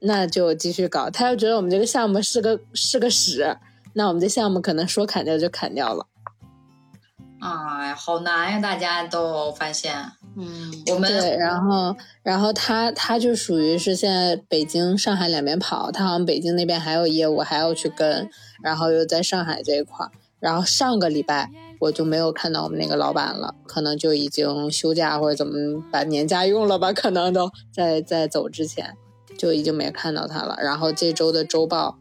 [0.00, 3.56] 那就继续搞；他要觉得我们这个项目是个是个屎，
[3.92, 6.04] 那我们这项目可能说砍掉就砍掉了。
[7.42, 8.60] 哎，好难呀！
[8.60, 9.92] 大家都发现，
[10.36, 18.30] 嗯，我们对，然后然后他他就属于是现在北京、上海两边跑，他好像北京那边还有业务还要去跟，
[18.62, 20.12] 然后又在上海这一块儿。
[20.38, 21.50] 然后上个礼拜
[21.80, 25.52] 我就没有看到我们那个老板了，可能就已经休假或者怎么
[25.90, 28.96] 把年假用了吧，可能都在在走之前
[29.36, 30.56] 就已经没看到他了。
[30.62, 31.98] 然后这周的周报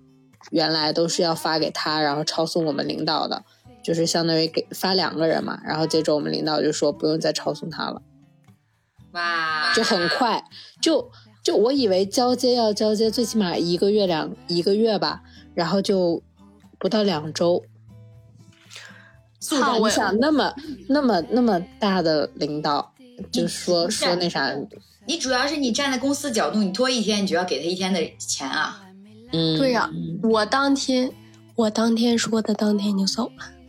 [0.52, 3.44] 原来都是要发给他，然后抄送我们领导的。
[3.84, 8.02] 就是相当于给发两个人嘛，然后接着我们领导就说不用再抄送他了，
[9.12, 10.44] 哇，就很快，
[10.82, 11.12] 就
[11.44, 16.22] 就我以为交接要交接最起码一个月两一个月吧，然后就
[16.80, 17.64] 不到两周。
[19.40, 20.54] 操我你想那么
[20.88, 22.94] 那么那么大的领导，
[23.32, 24.56] 就说说那啥，
[25.08, 28.84] 你主要是你站在公司角度，你拖一天，你就要给他一天的钱啊。
[29.34, 29.90] 嗯，对呀、
[30.22, 31.12] 我当天
[31.56, 33.61] 我当天说的，当天就走了。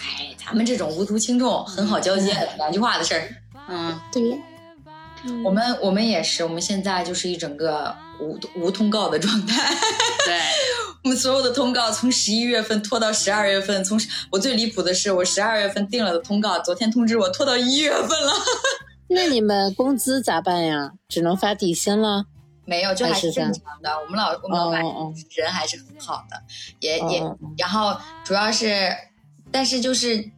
[0.00, 3.28] 哎，咱们这种无足轻重、很好交接的两句话的事儿，
[3.68, 4.38] 嗯，对，
[5.44, 9.74] 我们我们也是，我们现在就是一整个无无通告的状态。
[10.24, 10.38] 对，
[11.04, 18.32] 我们所有的通告从十一月份拖到十二月份，从我最离谱的是，我十二月份定了的通告，昨天通知我拖到一月份了。
[19.10, 20.92] 那你们工资咋办呀？
[21.08, 22.26] 只能发底薪了？
[22.66, 23.90] 没有，就还是正常的。
[23.98, 24.82] 我们老我们老板
[25.30, 26.42] 人还是很好的，
[26.80, 28.92] 也也哦，然后主要是，
[29.50, 30.30] 但是就是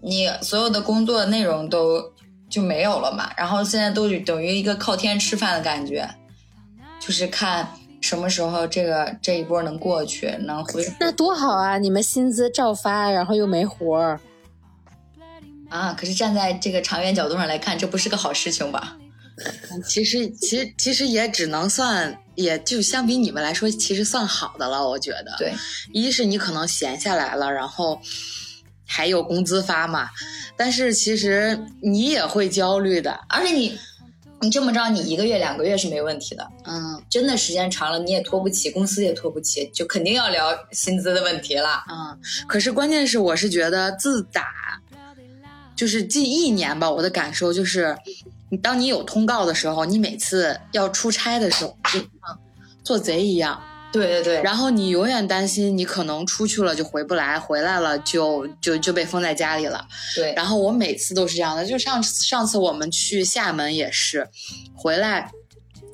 [0.00, 2.12] 你所有的工作内容都
[2.48, 6.08] 就没有了嘛，然后现在都等于一个靠天吃饭的感觉，
[7.00, 7.68] 就是看
[8.00, 11.78] 什么时候这个这一波能过去，能回那多好啊！
[11.78, 14.20] 你们薪资照发，然后又没活儿。
[15.68, 15.92] 啊。
[15.98, 18.96] 可是站在这个长远角度上来看，这不是个好事情吧？
[19.86, 24.88] 其实其实其实也只能算，也就相比你们来说，其实算好的了。
[24.88, 25.52] 我觉得，对，
[25.92, 28.00] 一是你可能闲下来了，然后
[28.86, 30.08] 还有工资发嘛，
[30.56, 33.20] 但是其实你也会焦虑的。
[33.28, 33.78] 而且你
[34.40, 36.46] 你这么着，你一个月两个月是没问题的。
[36.64, 41.84] 嗯真的时间长了，你也拖不起，公司也拖不起，就肯定要聊薪资的问题了。
[41.90, 44.80] 嗯，可是关键是我是觉得自打
[45.74, 47.96] 就是近一年吧，我的感受就是，
[48.50, 52.38] 你当你有通告的时候，你每次要出差的时候，就像
[52.84, 53.60] 做贼一样。
[53.96, 59.86] 对对对，然后你永远担心你可能出去了就回不来，回来了就就就被封在家里了。
[60.14, 64.28] 对，然后我每次都是这样的，就上上次我们去厦门也是，
[64.74, 65.30] 回来，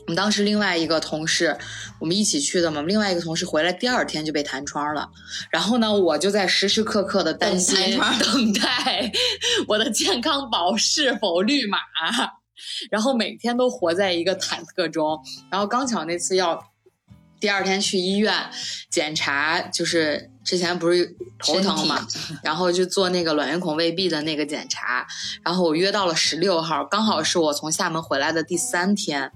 [0.01, 1.57] 我们当时另外一个同事，
[2.01, 5.09] 我们一起去的嘛，另外一个同事回来第二天就被弹窗了，
[5.51, 9.12] 然后呢，我就在时时刻刻的担心等 等待
[9.69, 11.79] 我的健康宝是否绿码，
[12.91, 15.19] 然后每天都活在一个忐忑中，
[15.51, 16.61] 然后刚巧那次要。
[17.42, 18.33] 第二天去医院
[18.88, 22.07] 检查，就是之前不是头疼嘛，
[22.44, 25.05] 然后就做那个卵圆孔未闭的那个检查，
[25.42, 29.33] 然后我约到了十六号，刚好是我从厦门回来的第三天。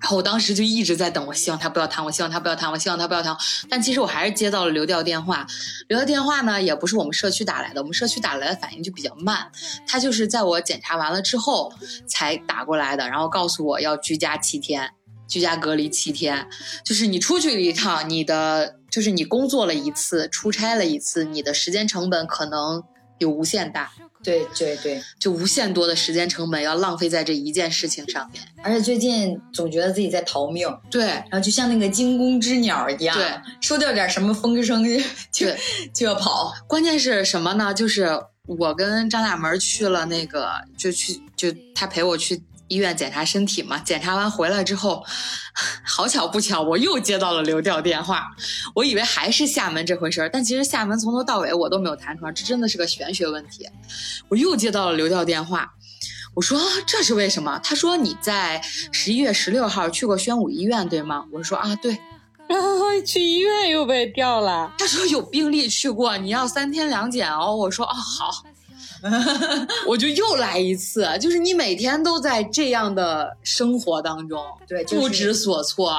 [0.00, 3.34] 然后我当时就一直在等，我希望他不要弹，我希望他不要弹，我希望他不要弹。
[3.70, 5.46] 但其实我还是接到了流调电话，
[5.88, 9.50] 流调电话呢也不是我们社区打来的，我们社区打来的反应就比较慢，
[9.86, 11.72] 他就是在我检查完了之后
[12.06, 14.90] 才打过来的，然后告诉我要居家七天。
[15.28, 16.46] 居家隔离七天，
[16.84, 22.82] 就是你出去了一趟，你的就是你工作了一次，出差了一次，你的时间成本可能
[23.18, 23.90] 有无限大，
[24.22, 28.42] 对对对， 就无限多的时间成本要浪费在这一件事情上面。
[28.62, 33.26] 而且最近总觉得自己在逃命，对然后就像那个惊弓之鸟一样，对，
[33.60, 35.54] 收掉点什么风声就就
[35.92, 36.52] 就要跑。
[36.68, 37.74] 关键是什么呢？
[37.74, 38.08] 就是
[38.46, 42.40] 我跟张大门去了那个，就去就他陪我去。
[42.68, 45.04] 医院检查身体嘛，检查完回来之后，
[45.84, 48.28] 好巧不巧，我又接到了流调电话。
[48.74, 53.68] 我以为还是厦门这回事儿，但其实厦门从头到尾我都没有弹窗，这真的是个玄学问题。
[54.28, 55.74] 我又接到了流调电话，
[56.34, 57.58] 我说这是为什么？
[57.62, 58.60] 他说你在
[58.92, 61.24] 十一月十六号去过宣武医院对吗？
[61.32, 61.98] 我说啊对。
[62.48, 64.72] 然 后去医院又被调了。
[64.78, 67.56] 他说有病例去过，你要三天两检哦。
[67.56, 68.44] 我说哦好。
[69.86, 75.98] 我就又来一次，就是你每天都在这样的生活当中，对，就是、不知所措，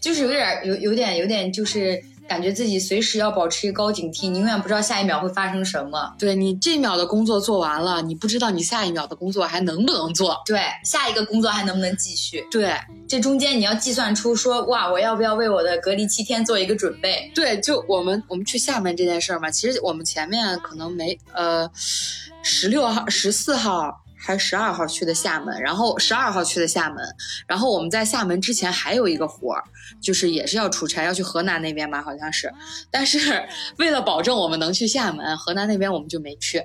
[0.00, 6.14] 就是有点有有点有点就是感觉自己随时要保持一个高警惕，你永远不知道下一秒会发生什么。
[6.18, 12.46] 对你这一秒的工作做完了，你不知道你下一秒的工作还能不能做，对，下一个工作还能不能继续？
[12.50, 12.72] 对，
[13.08, 17.30] 这中间你要计算出说哇，我要不要为我的隔离七天做一个准备？
[17.34, 21.70] 对，就我们我们去厦门这件事儿嘛，其实我们前面可能没呃
[22.42, 24.02] 十六号、十四号。
[24.26, 26.98] 还是十二号去的厦门，然后十二号去的厦门，
[27.46, 29.62] 然后我们在厦门之前还有一个活儿，
[30.02, 32.52] 就是也是要出差，要去河南那边吧，好像是。
[32.90, 33.46] 但是
[33.78, 36.60] 为了保证我们能去厦门，河南那边我们就没去。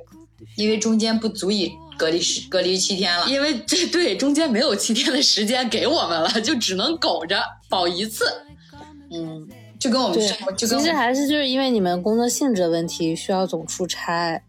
[0.56, 3.28] 因为中间不足以隔离十隔离七天了。
[3.30, 7.40] 因为这对中间没有七天的时间给我们了，就只能苟着
[7.70, 8.26] 保一次。
[9.12, 9.48] 嗯，
[9.80, 10.18] 就跟我们
[10.58, 14.42] 就跟我们其实还是就是因为你们工作性质的问题，需要总出差。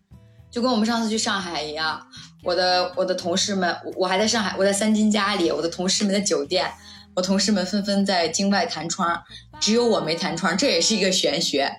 [0.50, 2.06] 就跟我们上次去上海一样，
[2.42, 6.70] 我的我的同事们，我我还在上海，我在三金家里，我的同事们的酒店，
[7.14, 9.22] 我同事们纷纷在京外弹窗，
[9.60, 11.72] 只有我没弹窗，这也是一个玄学。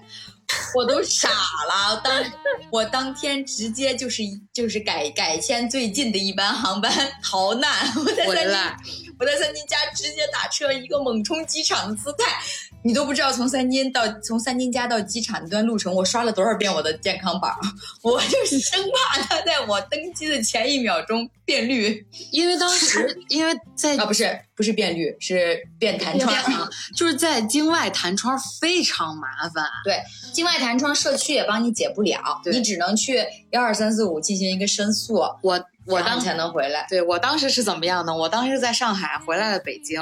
[0.76, 2.24] 我都傻了，当
[2.70, 6.92] 我当天直接就是就是改改签最近的一班航班
[7.24, 12.26] 逃难，我在三金，我在三金家直接打车，一个猛冲机场的姿态，
[12.84, 17.56] 你都不知道从三金到从三金家到机场那段路程，我刷了多少遍我的健康宝，
[18.02, 26.34] 我就是生怕它在我登机的前一秒钟变绿因为当时 因为在啊，不是不是变绿，是变弹窗。
[26.96, 29.66] 就是在境外弹窗非常麻烦。
[29.84, 30.02] 对，
[30.34, 36.86] 境外弹窗社区也帮你解不了，你只能去幺二三四五进行一个申诉，我我当才能回来。
[36.90, 38.16] 对我当时是怎么样呢？
[38.16, 40.02] 我当时在上海回来了北京，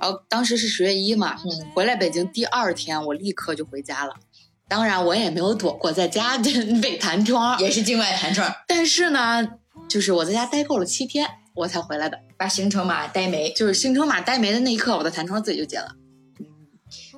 [0.00, 4.14] 然后当时是十月一嘛，嗯，回来北京第二天我立刻就回家了。
[4.68, 6.36] 当然我也没有躲过在家
[6.82, 9.46] 被弹窗，也是境外弹窗，但是呢，
[9.88, 12.18] 就是我在家待够了七天，我才回来的。
[12.36, 15.94] 把行程码呆没，就是行程码呆没的那一刻，我的弹窗自己就解了。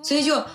[0.04, 0.46] 所以就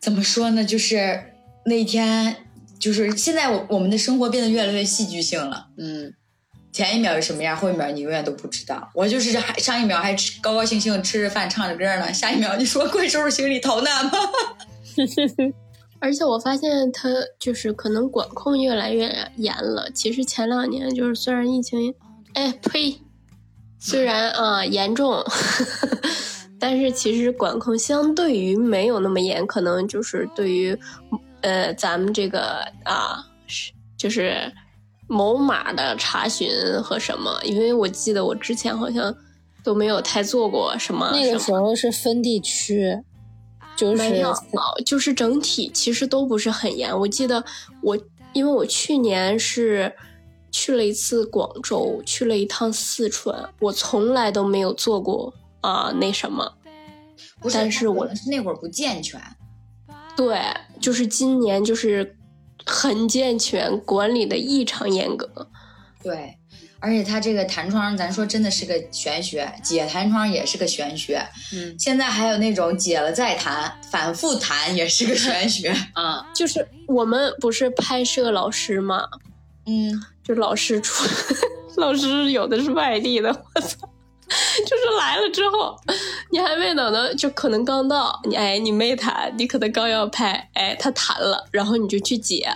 [0.00, 0.64] 怎么说呢？
[0.64, 1.32] 就是
[1.64, 2.44] 那一天，
[2.78, 5.68] 就是现在我我们的生活变得越来越戏剧性了。
[5.78, 6.12] 嗯，
[6.78, 8.88] 前一秒是什么样，后一秒你永远都不知道。
[8.94, 14.16] 我就是还上一秒还高高兴兴吃着饭唱着歌呢，下一秒你说快收拾行李逃难吧。
[15.98, 17.08] 而且我发现他
[17.40, 19.90] 就是可能管控越来越严了。
[19.92, 21.92] 其实前两年就是虽然疫情，
[22.34, 22.96] 哎呸，
[23.80, 25.24] 虽然啊、严重，
[26.60, 30.78] 但是其实管控相对于没有那么严，可能就是对于
[31.40, 34.52] 呃咱们这个啊是就是
[35.08, 36.48] 某马的查询
[36.82, 39.14] 和什么，因为我记得我之前好像
[39.64, 42.96] 都没有太做过什么那个时候是分地区，
[43.76, 44.34] 就是没有，
[44.84, 46.96] 就是整体其实都不是很严。
[46.96, 47.42] 我记得
[47.82, 47.98] 我，
[48.32, 49.92] 因为我去年是
[50.50, 56.54] 去了一次广州，去了一趟四川，我从来都没有做过啊、那什么。
[57.40, 59.20] 不是，但是我那会儿不健全。
[60.16, 60.40] 对，
[60.80, 62.16] 就是今年就是
[62.68, 65.48] 很健全，管理的异常严格。
[66.02, 66.36] 对，
[66.78, 71.26] 而且它这个弹窗，咱说真的是个玄学，解弹窗也是个玄学。
[71.52, 75.74] 嗯现在还有那种解了再弹，反复弹也是个玄学。
[75.94, 79.08] 啊，就是我们不是拍摄老师嘛，
[79.66, 81.08] 嗯，就老师出，
[81.80, 83.87] 老师有的是外地的，我操！
[84.66, 85.76] 就是来了之后，
[86.30, 92.48] 你还没等到，就可能刚到，你哎你没弹，你可能刚要拍，哎他弹了，然后你就去解，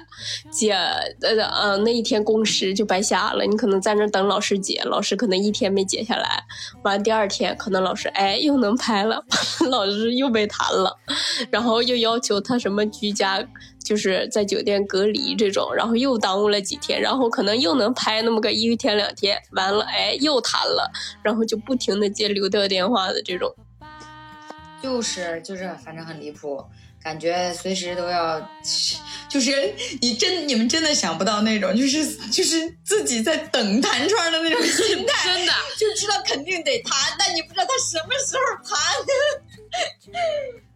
[0.50, 6.42] 解呃呃那一天工时就白瞎了，你可能在那等老师解，老师可能一天没解下来，
[6.82, 9.24] 完了第二天可能老师哎又能拍了，
[9.70, 10.96] 老师又被弹了，
[11.50, 13.46] 然后又要求他什么居家。
[13.84, 20.90] 就是在酒店隔离这种，然后又耽误了几天，然后可能又能拍那么个一天两天，完了哎又谈了，
[21.22, 23.54] 然后就不停的接流调电话的这种。
[24.82, 26.64] 就是就是，反正很离谱，
[27.02, 28.40] 感觉随时都要，
[29.28, 35.52] 就是你真你们真的想不到那种，就是就是自己在等弹窗的那种心态， 真的。
[35.78, 38.78] 就知道肯定得弹，但你不知道他什么时候弹，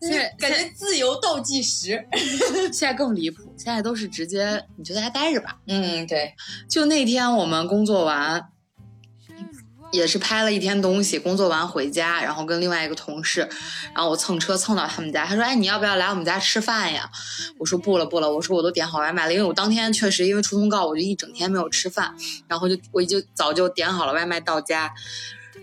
[0.01, 2.05] 现在感觉自由倒计时。
[2.73, 5.59] 现在更离谱，现在都是直接你就在家待着吧。
[5.67, 6.35] 嗯，对，
[6.69, 8.43] 就那天我们工作完，
[9.97, 13.41] 也是拍了一天东西，工作完回家，然后跟另外一个同事，
[13.95, 17.11] 然后我蹭车蹭到他们家，他说：“哎，你要不要来我们家吃饭呀？”
[17.59, 22.15] 我说：“不了不了，我说我都点好外卖了，因为我当天确实因为出通告，我就一整天没有吃饭，
[22.47, 24.93] 然后就我已经早就点好了外卖到家，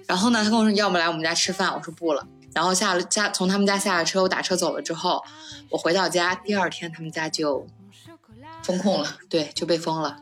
[0.07, 5.23] 然后呢，他跟我说要不来我们家吃饭，我说不了。”然后下了下从他们家下了车，我打车走了之后，
[5.69, 7.65] 我回到家，第二天他们家就
[8.61, 9.17] 封控了。
[9.27, 10.17] 对就被封了，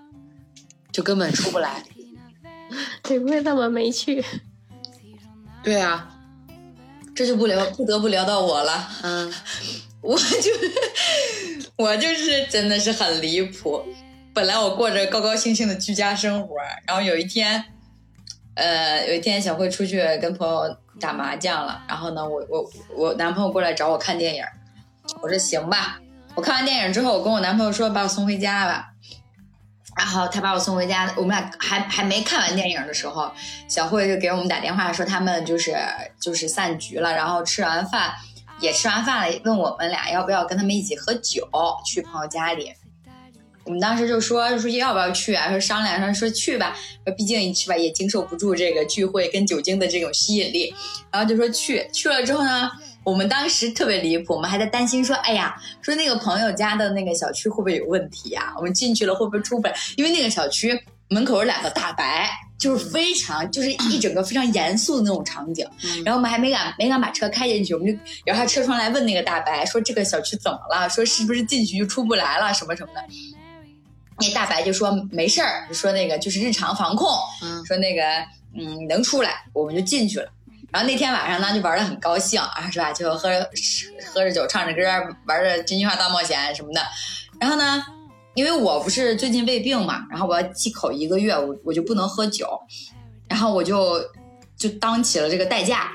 [0.94, 1.84] 就根本出不来。
[3.04, 4.24] 得亏他们没去。
[5.64, 6.10] 对啊，
[7.16, 8.90] 这就不聊，不得不聊到我了。
[9.04, 9.34] 嗯，
[10.02, 10.52] 我就
[11.78, 13.84] 我就是真的是很离谱。
[14.34, 16.56] 本来我过着高高兴兴的居家生活，
[16.88, 17.64] 然后有一天，
[18.56, 24.44] 呃，有一天小慧出去跟朋友打麻将了，然后呢，我我我男朋友过来找我看电影，
[25.22, 26.00] 我说行吧。
[26.34, 28.91] 我看完电影之后，我跟我男朋友说把我送回家吧。
[29.98, 33.32] 然后他把我送回家，我们俩还还没看完电影的时候，
[33.68, 35.76] 小慧就给我们打电话说他们就是
[36.20, 38.12] 就是散局了，然后吃完饭
[38.60, 41.48] 也吃完饭了，问我们俩要不要跟他们一起喝酒，
[41.86, 42.74] 去朋友家里。
[43.64, 45.48] 我们当时就说说要不要去啊？
[45.50, 46.76] 说商量说说去吧，
[47.16, 50.74] 毕竟是吧也经受不住这个聚会跟酒精的这种吸引力，
[51.12, 52.72] 然后就说去去了之后呢，
[53.04, 58.54] 我们当时特别离谱，我们还在担心说，哎呀，说那个朋友家的那个小区会不会有问题呀？
[58.58, 59.74] 我们进去了会不会出不来？
[59.98, 62.30] 因为那个小区门口有两个大白，
[62.60, 65.68] 就是非常就是一整个非常严肃的那种场景。
[66.06, 70.88] 然后我们还没敢没敢把车开进去，我们就摇下车窗来问那个大白说这个小区怎么了？
[70.88, 73.02] 说是不是进去就出不来了什么什么的。
[74.20, 77.10] 那大白就说没事儿，就说那个就是日常防控，
[77.42, 78.04] 嗯说那个
[78.56, 80.30] 嗯能出来，我们就进去了。
[80.72, 82.94] 然后那天晚上呢，就玩的很高兴啊，是吧？
[82.94, 83.50] 就喝着
[84.14, 84.82] 喝着酒，唱着歌，
[85.26, 86.82] 玩着真心话大冒险什么的。
[87.40, 87.84] 然后呢，
[88.36, 92.48] 因为我不是最近胃病嘛，然后我要忌口一个月，我我就不能喝酒，
[93.28, 94.00] 然后我就
[94.56, 95.92] 就当起了这个代驾，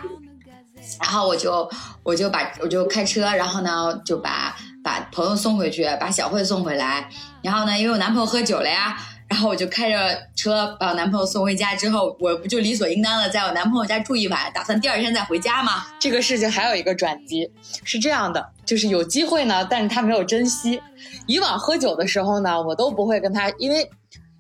[1.00, 1.70] 然后我就
[2.02, 4.54] 我就把我就开车，然后呢就把
[4.84, 7.08] 把朋友送回去，把小慧送回来，
[7.42, 8.98] 然后呢，因为我男朋友喝酒了呀，
[9.28, 15.86] 然后我就开着车把我男朋友送回家之后，我不就理所应当的在我男朋友家住一晚，打算第二天再回家吗？
[15.98, 17.50] 这个事情还有一个转机，
[17.84, 20.80] 是这样的，就是有机会呢，但是他没有珍惜。
[21.26, 23.90] 以往喝酒的时候呢，我都不会跟他，因为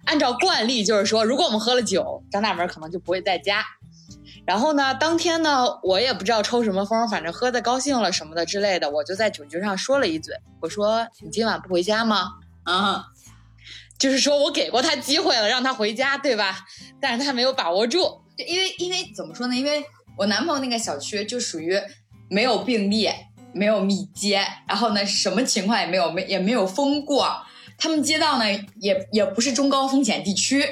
[0.04, 3.64] 按照惯例就是说，如果我们喝了酒，张大门可能就不会在家。
[4.46, 13.06] 然后呢，当天呢，我也不知道抽什么风，反正喝的高兴了什么的之类的，我就在酒局上说了一嘴，我说：“你今晚不回家吗？”啊，
[13.98, 16.66] 就是说我给过他机会了，让他回家，对吧？
[17.00, 18.00] 但是他没有把握住。
[18.36, 19.56] 就因为因为怎么说呢？
[19.56, 19.84] 因为
[20.18, 21.78] 我男朋友那个小区就属于
[22.28, 23.08] 没有病例，
[23.54, 27.42] 没有密接，然后呢，什么情况也没有，没也没有封过。
[27.78, 28.44] 他们街道呢，
[28.80, 30.64] 也也不是中高风险地区，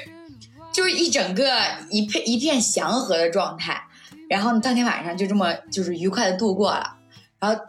[0.71, 1.59] 就是一整个
[1.89, 3.83] 一片一片祥和的状态。
[4.29, 6.97] 然后呢，当天晚上就这么就是愉快的度过了。
[7.39, 7.61] 然后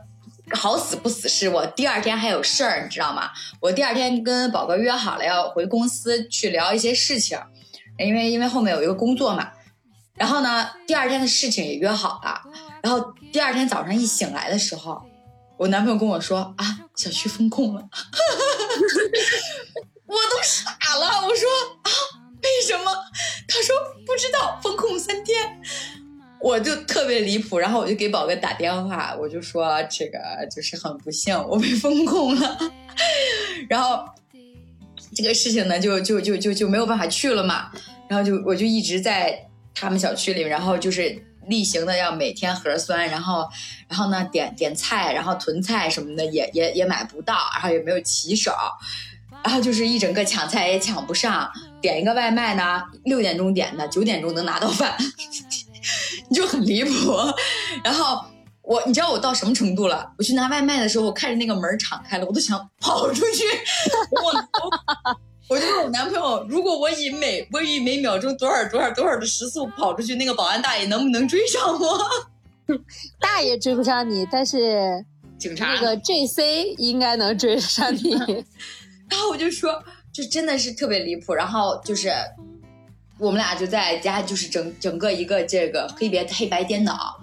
[0.53, 3.31] 好死不死是我第二天还有事儿，你知道吗？
[3.61, 7.39] 我第二天跟宝哥约好了要回公司去聊一些事情，
[7.99, 9.51] 因为因为后面有一个工作嘛。
[10.15, 12.41] 然后呢，第二天的事情也约好了。
[12.83, 15.03] 然后第二天早上一醒来的时候，
[15.59, 17.83] 我男朋友跟我说啊，小区封控了，
[20.07, 21.27] 我都傻了。
[21.27, 21.49] 我说
[21.83, 21.91] 啊，
[22.43, 22.91] 为什么？
[23.49, 23.77] 他说
[24.07, 25.61] 不知道，封控三天。
[26.41, 30.19] 我就特别离谱，然后我就给宝哥打电话，我就说这个
[30.55, 32.59] 就是很不幸，我被封控了。
[33.69, 34.05] 然后
[35.15, 37.71] 这个事情呢，就就就就就没有办法去了嘛。
[38.09, 43.45] 然后就我就一直在他们小区里，然后就是例行的要每天核酸，然后
[43.89, 48.53] 然后呢点点菜，然后囤菜什么的也也也买不到，然后也没有骑手，
[49.43, 54.97] 然后就是一整个抢菜也抢不上，点一个外卖呢，六点钟点的，九点钟能拿到饭，
[56.29, 56.91] 你 就很离谱。
[57.85, 58.25] 然后
[58.63, 60.11] 我你知道我到什么程度了？
[60.19, 63.45] 我去拿外卖的时候，我看着那个门敞开了，我都想跑出去，
[64.23, 65.19] 我。
[65.49, 72.01] 我就问我男朋友，如果我以每我以每秒钟多少多少多少的时速跑出去，那个保安大爷能不能追上我？
[73.21, 75.05] 大爷追不上你，但是
[75.39, 78.11] 警察那个 JC 应该能追上你。
[79.09, 79.81] 然后我就说，
[80.13, 81.33] 就真的是特别离谱。
[81.33, 82.13] 然后就是
[83.19, 87.21] 我们俩就在家，就是整整个一个这个黑别黑白颠倒。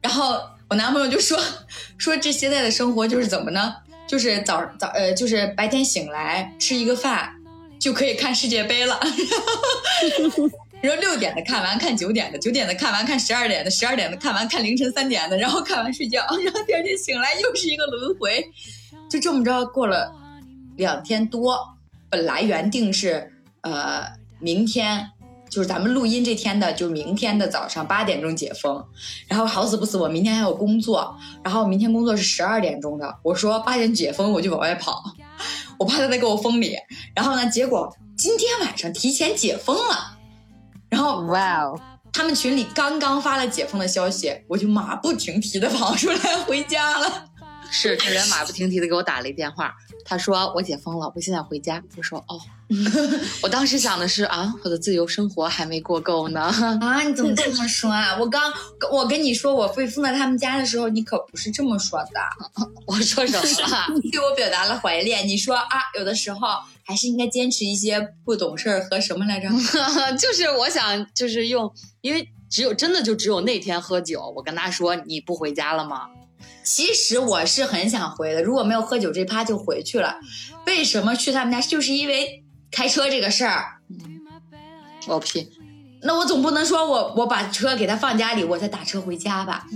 [0.00, 1.38] 然后我男朋友就说
[1.98, 3.74] 说这现在的生活就是怎么呢？
[4.06, 7.34] 就是早早呃，就是白天醒来吃一个饭。
[7.78, 8.98] 就可以看世界杯了，
[10.82, 18.44] 然后六点的看完看九点的，九点的看完看十二点的，十二点的看完看凌晨三点的，然后看完睡觉，然后第二天醒来又是一个轮回，
[19.08, 20.12] 就这么着过了
[20.76, 21.56] 两天多。
[22.10, 24.04] 本来原定是呃
[24.40, 25.08] 明天，
[25.48, 28.84] 就是咱们录音这天的，就是明天的早上八点钟解封，
[29.26, 35.02] 然后好死不死我明天还有工作，然后明天工作是十二点钟的，我说八点解封我就往外跑。
[35.78, 36.76] 我怕他再给我封里，
[37.14, 40.18] 然后呢，结果今天晚上提前解封了，
[40.88, 41.80] 然后哇哦，
[42.12, 47.26] 他们群里刚刚发了解封的消息，我就马不停蹄的跑出来回家了。
[47.70, 49.72] 是这人马不停蹄的给我打了一电话，
[50.04, 51.80] 他说我解封了，我现在回家。
[51.96, 52.40] 我说哦，
[53.42, 56.40] 我当时想的是啊，我的自由生活还没过够呢。
[56.80, 58.16] 啊，你怎么这么说啊？
[58.20, 58.52] 我刚
[58.92, 62.20] 我跟你说我被封到他们家的时候，你可不是这么说的。
[62.86, 63.86] 我说什么了？
[64.02, 65.26] 你对我表达了怀恋。
[65.26, 65.66] 你说啊，
[65.98, 66.40] 有的时候
[66.84, 69.48] 还是应该坚持一些不懂事儿和什么来着？
[70.18, 76.08] 就是我想，就是用，因为只有真的就只有那天喝酒，我跟他说你不回家了吗？
[76.62, 80.16] 其实我是很想回的，如果没有喝酒这趴就回去了。
[80.66, 81.62] 为什么去他们家？
[81.62, 83.78] 就是因为开车这个事儿。
[85.06, 85.50] 我不信，
[86.02, 89.66] 那我总不能说我我把车给他放家里，我再打车回家吧？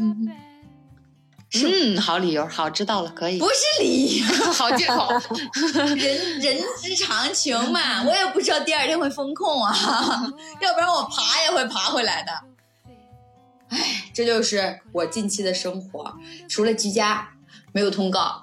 [1.55, 3.39] 嗯，好理由，好知道了，可以。
[3.39, 5.09] 不是理由， 好借口。
[5.97, 8.03] 人人之常情嘛。
[8.05, 9.75] 我也不知道第二天会封控啊，
[10.61, 12.33] 要不然我爬也会爬回来的。
[13.69, 16.15] 唉，这就是我近期的生活，
[16.49, 17.29] 除了居家
[17.73, 18.43] 没有通告，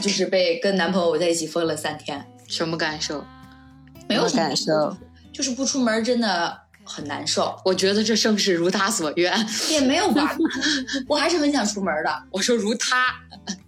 [0.00, 3.24] 就是被跟男朋友在一起封了三天，什么感受？
[4.10, 4.96] 没有什么感受，
[5.32, 9.32] 就是不出门真的很难受，我觉得这正是如他所愿。
[9.70, 10.36] 也没有吧，
[11.08, 13.06] 我还是很想出门的我说如他，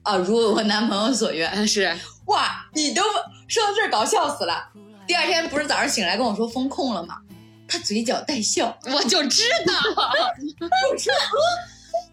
[0.03, 1.51] 啊，如我男朋友所愿。
[1.55, 3.03] 但是哇，你都
[3.47, 4.69] 说到这儿搞笑死了。
[5.07, 7.19] 第二天不是早上醒来跟我说封控了吗？
[7.69, 9.73] 他嘴角带笑，我就知道，
[10.61, 11.21] 我说呃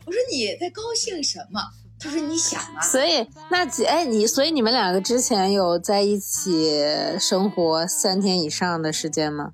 [0.06, 1.62] 我说你在高兴什么？
[2.02, 6.82] 他说你想啊，所以那姐哎你，所以你们两个之前有在一起
[7.20, 9.52] 生活三天以上的时间吗？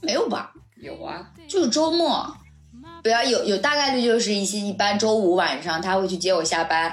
[0.00, 0.52] 没有吧？
[0.76, 2.36] 有啊，就是周末，
[3.02, 6.92] 不要有有大概率就是一些一般周五晚上他会去接我下班，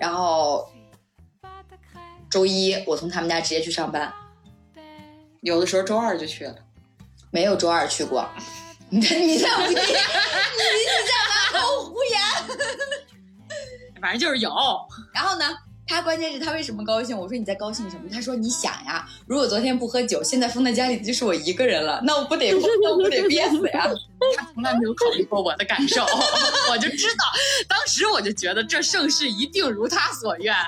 [0.00, 0.70] 然后
[2.30, 4.12] 周一我从他们家直接去上班，
[5.40, 6.54] 有的时候周二就去了。
[7.30, 8.26] 没有周二去过。
[8.88, 9.80] 你在 你在你你你
[11.04, 11.12] 在
[11.52, 12.18] 满口胡言。
[14.00, 14.50] 反正就是有，
[15.12, 15.44] 然后呢，
[15.86, 17.16] 他关键是他为什么高兴？
[17.16, 18.02] 我说你在高兴什么？
[18.10, 23.86] 他说你想呀，如果昨天不喝酒，现在封在家里的就是我一个人了，那我不得那我不得憋死呀？
[24.36, 26.04] 他从来没有考虑过我的感受，
[26.70, 27.24] 我就知道，
[27.68, 30.54] 当时我就觉得这盛世一定如他所愿。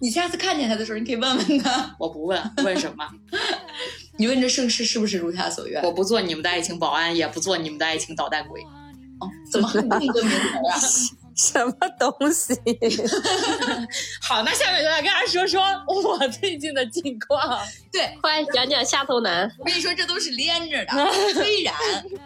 [0.00, 3.04] 你下次看见他的时候，你可以问问他，我不问，问什么？
[4.16, 5.82] 你问这盛世是不是如他所愿？
[5.82, 8.64] 我不做你们的爱情保安，也不做你们的爱情捣蛋鬼。
[9.50, 10.36] 怎么还这么多名词
[10.68, 10.80] 啊？
[11.36, 12.52] 什么东西？
[14.20, 17.58] 好，那下面就来跟大家说说我最近的近况。
[17.90, 19.50] 对，快讲讲下头男。
[19.58, 20.92] 我跟你说，这都是连着的。
[21.32, 21.74] 虽然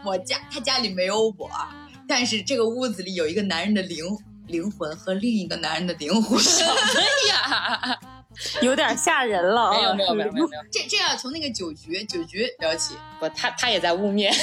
[0.04, 1.48] 我家他家里没有我，
[2.08, 4.04] 但是这个屋子里有一个男人的灵
[4.48, 6.36] 灵魂和另一个男人的灵魂。
[6.40, 7.98] 哎呀，
[8.62, 9.70] 有点吓人了。
[9.72, 12.94] 没有没有没有没有没有，这这要从那个酒局酒局聊起。
[13.18, 14.32] 不，他他也在污蔑。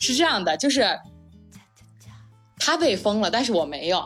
[0.00, 0.86] 是这样的，就是
[2.58, 4.04] 他被封了，但是我没有。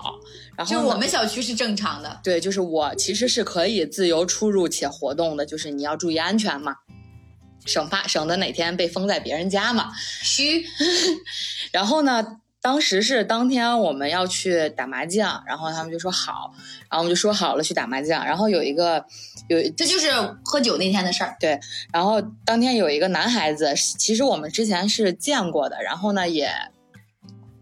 [0.56, 6.76] 然后就我们小区是正常的，对，就是我其实是可以自由出入且活动的，就是你要注意安全嘛，
[7.66, 9.90] 省怕省得哪天被封在别人家嘛。
[10.22, 10.64] 虚
[11.72, 16.50] 然后呢，当时是当天我们要去打麻将，然后他们就说好，
[16.90, 18.24] 然后我们就说好了去打麻将。
[18.24, 19.04] 然后有一个
[19.48, 20.10] 有这就是
[20.42, 21.36] 喝酒那天的事儿。
[21.38, 21.60] 对
[21.92, 26.50] 然后当天有一个男孩子，其实我们之前是见过的，然后呢也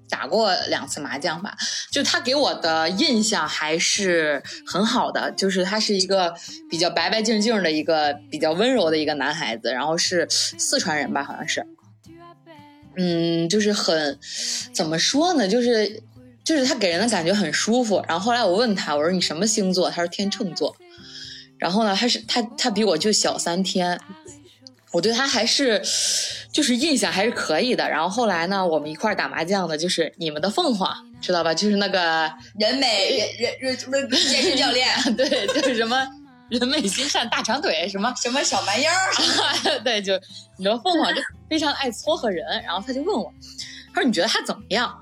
[0.09, 1.57] 打过两次麻将吧，
[1.91, 6.33] 就他给我的印象还是很好的，就是他是一个
[6.71, 11.67] 比较白白净净的一个比较温柔的一个男孩子，然后是四川人吧，好像是，
[12.97, 14.19] 嗯，就是很
[14.73, 16.03] 怎么说呢，就是
[16.45, 18.05] 就是他给人的感觉很舒服。
[18.09, 19.91] 然后后来我问他，我说你什么星座？
[19.91, 20.77] 他说天秤座。
[21.59, 23.99] 然后呢，他是他他比我就小三天，
[24.91, 25.81] 我对他还是
[26.51, 27.89] 就是印象还是可以的。
[27.89, 31.55] 然后后来呢，我们一块打麻将的，就是你们的凤凰，知道吧？
[31.55, 32.29] 就是那个
[32.59, 36.05] 人美人人人健身教练， 对，就是什么
[36.51, 38.91] 人美心善大长腿什么，什么小蛮腰，
[39.85, 40.21] 对，就
[40.59, 41.21] 你说凤凰就
[41.53, 42.43] 非常爱撮合人。
[42.63, 43.31] 然后他就问我，
[43.93, 44.99] 他说你觉得他怎么样？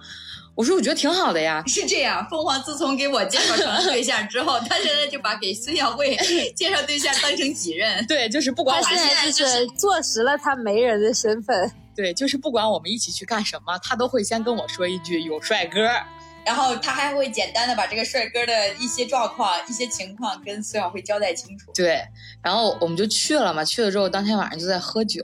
[0.57, 1.63] 我说我觉得挺好的呀。
[1.69, 2.27] 是这样。
[2.29, 6.17] 凤凰自从给我介绍成了对象之后，他现在就把给孙晓慧
[6.57, 8.05] 介绍对象当成己任。
[8.09, 11.71] 对，就是不管现在就是坐实了他媒人的身份。
[11.95, 15.89] 对，就是不管我们一起去干什么，他都会先跟我说一句有帅哥。
[16.43, 21.71] 然后他还会简单的把这个帅哥的一些状况、一些情况跟孙晓慧交代清楚。
[21.75, 22.03] 对，
[22.43, 25.23] 然后我们就去了嘛，去了之后当天晚上就在喝酒，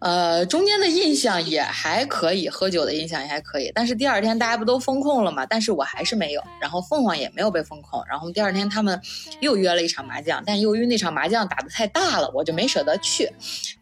[0.00, 3.70] 呃，中间的印象也还可以，喝酒的印象也还可以。
[3.74, 8.02] 但是第二天大家不都封控了嘛，但是我还是没有，然后凤凰也没有被封控。
[8.08, 9.00] 然后第二天他们
[9.40, 13.28] 又约了一场麻将，但由于那场麻将打的太大了，我就没舍得去。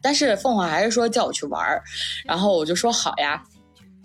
[0.01, 1.83] 但是凤凰还是说叫我去玩儿，
[2.25, 3.43] 然后我就说好呀。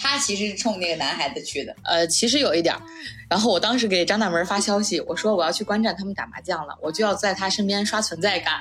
[0.04, 2.82] 他其实是冲那个男孩子去的，呃，其实有一点儿。
[3.30, 8.60] 然后我当时给张大门发消息，我说我要去观战他们打麻将了，我就要在他身边刷存在感。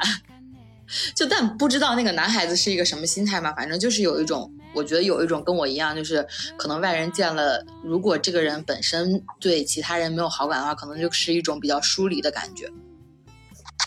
[1.14, 6.26] 就但不知道那个男孩子是一个什么心态嘛，反正就是有一种，我觉得有一种跟我一样，就是
[6.57, 12.68] 可能外人见了，如果这个人本身对其他人没有好感的话，可能就是一种比较疏离的感觉，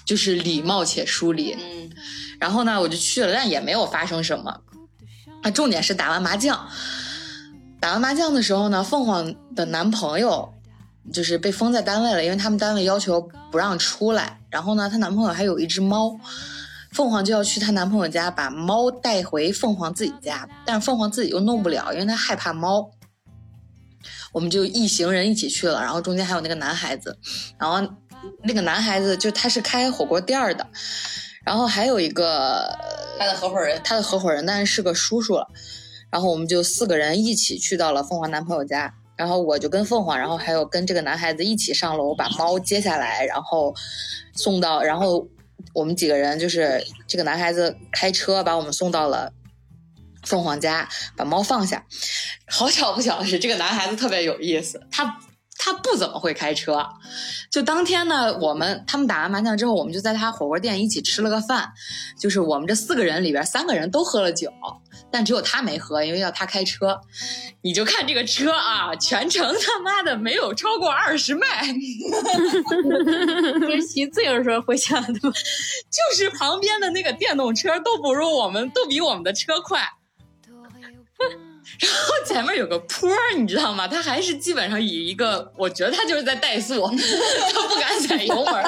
[0.06, 1.54] 就是礼貌且疏离。
[1.54, 1.92] 嗯，
[2.40, 4.62] 然后呢，我就去了，但也没有发生什么。
[5.42, 6.70] 啊，重点是打完麻将，
[7.82, 10.54] 打完麻将的时候呢，凤凰的男朋友
[11.12, 14.40] 就是被封在单位了，因为他们单位要求不让出来。
[14.50, 16.18] 然后呢，她男朋友还有一只猫，
[16.94, 22.92] 凤凰就要去她男朋友家把猫带回凤凰自己家，但是凤凰自己又弄不了，因为她害怕猫。
[24.32, 27.18] 我们就一行人一起去了，然后中间还有那个男孩子，
[27.58, 27.96] 然后
[28.44, 30.68] 那个男孩子就他是开火锅店的，
[31.46, 32.76] 然后还有一个
[33.20, 35.48] 他的合伙人，他的合伙人，但是是个叔叔了。
[36.10, 43.74] 然后我们就四个人一起去到了凤凰男朋友家，然后我就跟凤凰，然后还有跟这个男孩子一起上楼把猫接下来，然后
[44.36, 45.28] 送到，然后
[45.74, 49.34] 我们几个人就是这个男孩子开车把我们送到了
[50.24, 51.86] 凤凰家，把猫放下。
[52.48, 55.20] 好巧不巧的是，这个男孩子特别有意思，他
[55.64, 56.86] 他不怎么会开车。
[57.50, 61.72] 就当天呢，我们他们打完麻将之后，我们就在他火锅店一起吃了个饭。
[62.20, 64.52] 就是我们这四个人里边，三个人都喝了酒，
[65.10, 67.00] 但只有他没喝，因为要他开车。
[67.62, 71.48] 你就看这个车啊，全程他妈的没有超过二十迈，
[73.62, 75.32] 跟骑自行车回家的吗？
[75.90, 79.80] 就是旁边的那个电动车都不如我们，都比我们的车快。
[81.84, 83.86] 然 后前面有个坡儿，你知道吗？
[83.88, 86.82] 他还是基本上以一个，我觉得他就是在怠速，
[87.54, 88.64] 他不敢踩油门儿。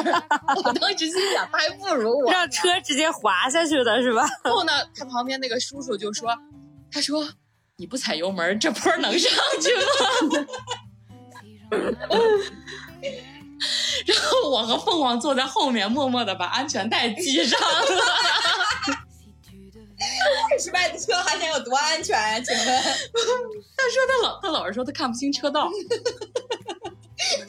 [0.64, 2.32] 我当时心想，他还不如我。
[2.32, 4.28] 让车直接滑下去的是吧？
[4.44, 6.30] 然后呢，他旁边那个叔叔就说
[6.92, 7.26] ：“他说
[7.78, 9.82] 你不踩油门儿，这坡儿能上去吗？”
[14.06, 17.86] 然后我和凤凰坐在后面，默默的把安全带系上了。
[20.52, 25.70] 二十迈的车还想有多安全呀、请问，他说他老他老是说他看不清车道，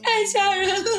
[0.02, 0.90] 太吓人了。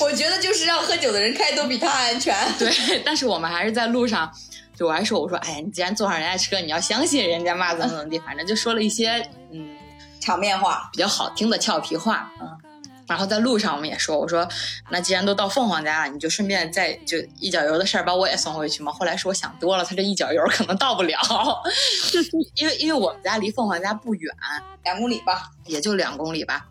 [0.00, 2.34] 我觉得就是让喝酒的人开都比他安全。
[2.58, 4.32] 对，但是我们还是在路上，
[4.76, 9.76] 就我还说我说，哎呀，你既然坐上人家车，你要相信人家嘛，怎么怎么地，反正就说了一些嗯
[10.20, 12.58] 场面话，比较好听的俏皮话，嗯。
[13.06, 14.48] 然后在路上我们也说，我说
[14.90, 18.92] 那既然都到凤凰家了，你就顺便再就一脚油的事儿把我也送回去嘛。
[18.92, 21.18] 后来是我想多了，他这一脚油可能到不了，
[22.54, 24.34] 因为因为我们家离凤凰家不远，
[24.82, 25.50] 两公里吧。
[25.66, 26.66] 也就两公里吧。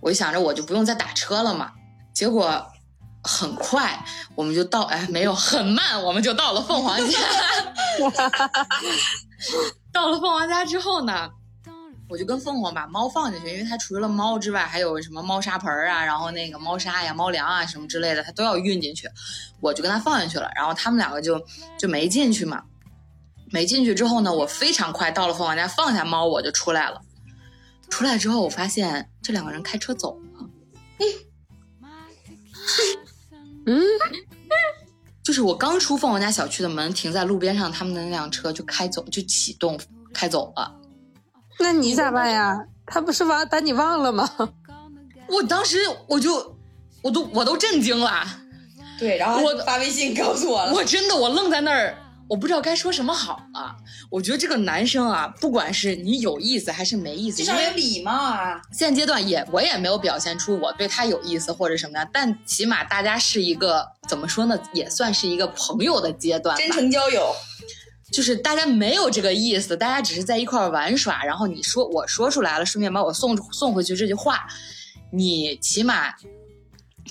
[0.00, 1.72] 我就想着我就不用再打车了嘛，
[2.14, 2.66] 结果
[3.22, 4.02] 很快
[4.34, 7.18] 我们就到，哎，没有很慢，我们就到了凤凰家。
[9.92, 11.28] 到了凤凰家之后呢，
[12.10, 19.08] 我就跟凤凰把猫放进去，因为它除了猫之外，还有什么猫砂盆啊，然后那个猫砂呀、猫粮啊什么之类的，它都要运进去。
[19.60, 21.40] 我就跟它放进去了，然后他们两个就
[21.78, 22.64] 就没进去嘛。
[23.52, 27.00] 没进去之后呢，我非常快到了凤凰家，放下猫我就出来了。
[27.88, 30.50] 出来之后，我发现这两个人开车走了。
[33.66, 33.82] 嗯，
[35.22, 39.78] 就是我刚出凤凰家小区的门，停在路边上，他们的那辆车就开走，就启动
[40.12, 40.79] 开走了。
[41.60, 42.58] 那你咋办呀？
[42.86, 44.28] 他不是把把你忘了吗？
[45.28, 46.56] 我当时我就
[47.02, 48.26] 我都我都震惊了，
[48.98, 50.72] 对，然后我发微信告诉我了。
[50.74, 51.96] 我真的我愣在那儿，
[52.28, 53.76] 我不知道该说什么好了。
[54.10, 58.60] 我觉得这个男生啊，不管是你有意思还是没意思，至少有礼貌啊。
[58.72, 66.60] 现阶段也我也没有表现出我对他有意思或者什么样，但起码大家是一个怎么说呢，也算是一个朋友的阶段吧。
[66.60, 67.32] 真诚交友，
[68.12, 74.46] 就是大家没有这个意思，大家只是在一块玩耍，然后你说我说出来了，顺便把我送送回去这句话，
[75.12, 76.12] 你起码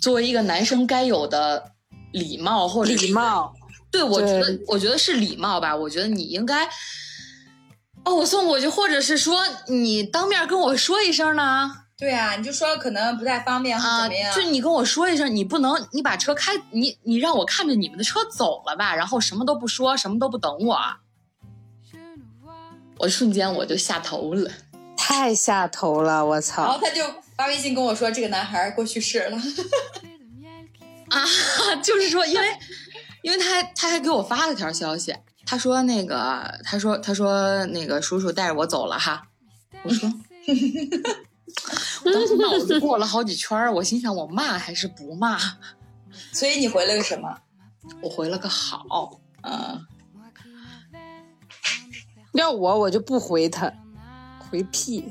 [0.01, 1.71] 作为一个男生该有的
[2.11, 3.53] 礼貌或者礼貌，
[3.91, 6.65] 对我觉得我觉得是礼貌吧，我觉得你应该
[8.03, 11.85] 哦我送过去，或者是说你当面跟我说一声呢。
[11.99, 14.33] 对啊，你就说可能不太方便或啊，怎么样。
[14.33, 20.77] 就你跟我说一声，你不能你把车开，你你让我看着你们的车走了吧，然后什么都不说，什么都不等我，
[22.99, 24.49] 我瞬间我就下头了。
[24.95, 26.79] 太下头了，我操然后！
[26.81, 27.03] 他就
[27.35, 29.37] 发微信跟我说，这个男孩过去世了。
[31.09, 31.25] 啊，
[31.83, 32.47] 就是说，因为
[33.23, 35.13] 因为他还他还给我发了条消息，
[35.45, 39.23] 他说那个他说他说那个叔叔带着我走了哈，
[39.83, 40.09] 我说。
[42.05, 45.37] 我当时脑子过了好几圈儿，我心想我骂还是不骂？
[46.33, 47.37] 所以你回了个什么？
[48.01, 49.85] 我回了个好，嗯，
[52.33, 53.71] 要我我就不回他，
[54.49, 55.05] 回屁！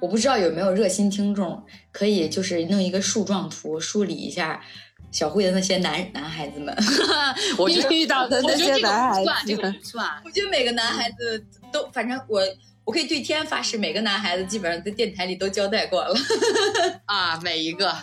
[0.00, 4.62] 我不知道有没有热心听众可以就是弄一个树状图梳理一下
[5.10, 6.74] 小慧的那些男男孩子们。
[7.58, 10.22] 我觉得遇到的那我觉得这个些男孩不算，这个子，不算。
[10.24, 12.40] 我觉得每个男孩子都，反正我
[12.88, 16.14] 我可以对天发誓，每个男孩子基本上在电台里都交代过了。
[17.04, 17.94] 啊，每一个，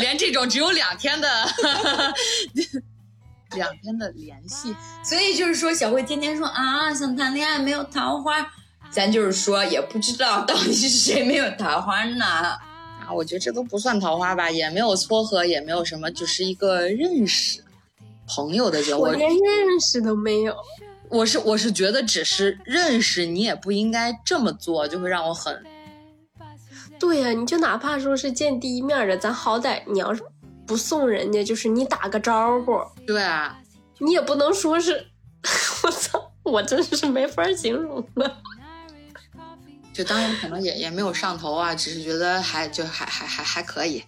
[0.00, 1.28] 连这种只有两天的
[3.54, 4.74] 两天的联系，
[5.04, 8.50] 所以就是说，小慧天天说啊想谈恋爱没有桃花，
[8.90, 12.24] 咱就是说也不知道到底是谁没有桃花呢。
[12.24, 17.62] 啊，我觉得这都不算桃花吧，也没有撮合，也没有什么，就是一个认识
[18.26, 20.56] 朋友的劲，我我连认识都没有。
[21.12, 25.62] 我是我是觉得只是认识你也不应该这么做，就会让我很
[26.98, 30.22] 对呀、你就哪怕说是见第一面的，咱好歹你要是
[30.66, 33.58] 不送人家，就是你打个招呼，对啊，
[33.98, 35.06] 你也不能说是，
[35.84, 38.38] 我操，我真是没法形容了。
[39.92, 44.02] 就当然可能也也没有上头啊，只是觉得还就还还还还可以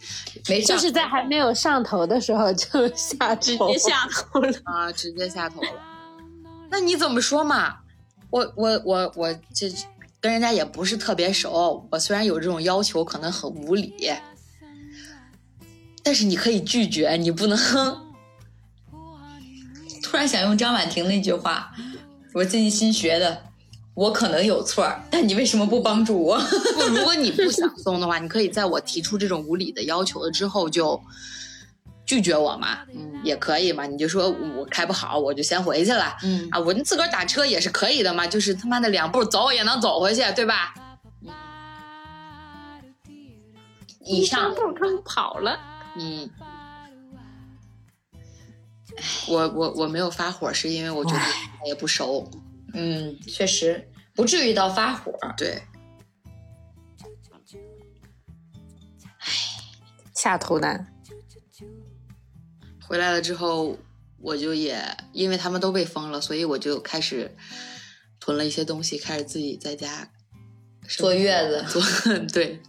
[0.48, 4.58] 没上就是在还没有上头的时候就下，直接下头了。
[4.64, 5.93] 啊，直接下头了。
[6.74, 7.76] 那你怎么说嘛？
[8.30, 9.72] 我我我我这
[10.20, 13.94] 跟人家也不是特别熟，我虽然有这种要求，可能很无理，
[16.02, 17.56] 但是你可以拒绝，你不能。
[20.02, 21.72] 突然想用张婉婷那句话，
[22.32, 23.44] 我最近新学的，
[23.94, 26.36] 我可能有错，但你为什么不帮助我？
[26.90, 31.00] 如果你不想送的话，你可以在我提出这种无理的要求了之后就
[32.06, 33.86] 拒绝我嘛，嗯，也可以嘛。
[33.86, 36.16] 你就说我开不好，我就先回去了。
[36.22, 40.74] 嗯啊，我自个儿打车也是可以的嘛，就是他妈的两步走也能走回去，对吧？
[44.06, 45.58] 以上一步坑跑了，
[45.96, 46.28] 嗯，
[49.26, 52.30] 我我我没有发火，是因为我觉得他也不熟。
[52.74, 55.10] 嗯，确实不至于到发火。
[55.38, 55.62] 对，
[60.12, 60.93] 下头男。
[62.94, 63.76] 回来了之后，
[64.20, 64.80] 我就也
[65.12, 67.34] 因为他们都被封了，所以我就开始
[68.20, 70.12] 囤了一些东西，开始自己在家
[70.88, 71.82] 坐月子坐
[72.32, 72.60] 对，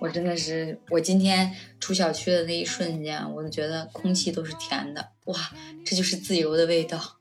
[0.00, 5.52] 我真的是，我今天出小区的那一瞬间，我就觉得空气都是甜的，哇，
[5.86, 7.20] 这就是自由的味道。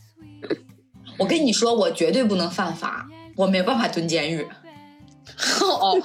[1.20, 4.40] 我跟你说，我绝对不能犯法，我没办法蹲监狱，
[5.60, 6.00] 哦，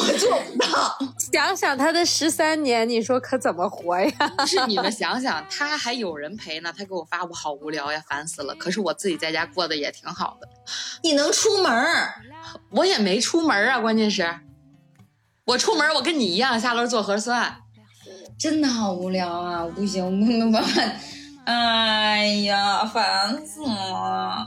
[0.00, 0.98] 我做不到。
[1.32, 4.12] 想想他的十三年，你说可怎么活呀？
[4.38, 8.54] 就是你们想想，他还有人陪呢，他给我发我好无聊呀，烦死了。
[8.54, 10.48] 可是我自己在家过得也挺好的，
[11.02, 12.14] 你能出门儿？
[12.70, 14.40] 我也没出门啊，关键是，
[15.44, 17.56] 我出门我跟你一样下楼做核酸。
[18.38, 19.66] 真的好无聊啊！
[19.74, 20.82] 不行，我没有办法。
[21.44, 24.46] 哎呀，烦死了！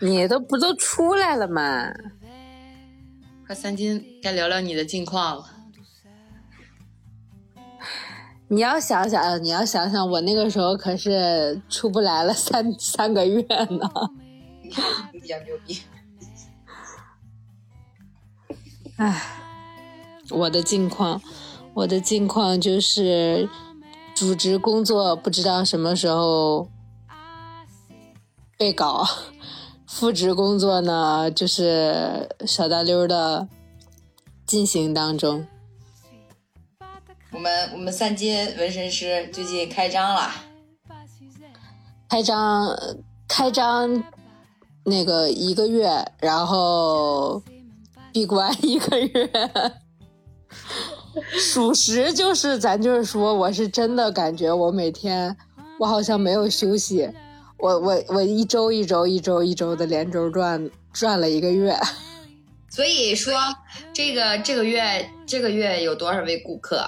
[0.00, 1.90] 你都不都出来了吗？
[3.52, 5.44] 快三金，该聊聊你的近况了。
[8.48, 13.90] 你要想想，你要想想，我那个时候可是出不来了三 三个月呢。
[15.12, 15.82] 比较牛逼。
[18.96, 19.22] 唉，
[20.30, 21.20] 我的近况，
[21.74, 23.46] 我的近况就是
[24.14, 26.70] 主职工作不知道什么时候
[28.56, 29.06] 被搞，
[29.94, 33.46] 副职工作呢就是小大溜的
[34.46, 35.46] 进行当中。
[37.30, 40.30] 我们我们三金纹身师最近开张了，
[42.08, 42.74] 开张
[43.28, 44.02] 开张
[44.82, 47.42] 那个一个月，然后
[48.14, 49.30] 闭关一个月。
[51.38, 55.36] 属实就是，咱就是说，我是真的感觉我每天
[55.78, 57.10] 我好像没有休息，
[57.62, 61.72] 我我我一周一周一周一周的连轴转转了一个月。
[62.68, 63.34] 所以说
[63.92, 66.84] 这个这个月这个月有多少位顾客？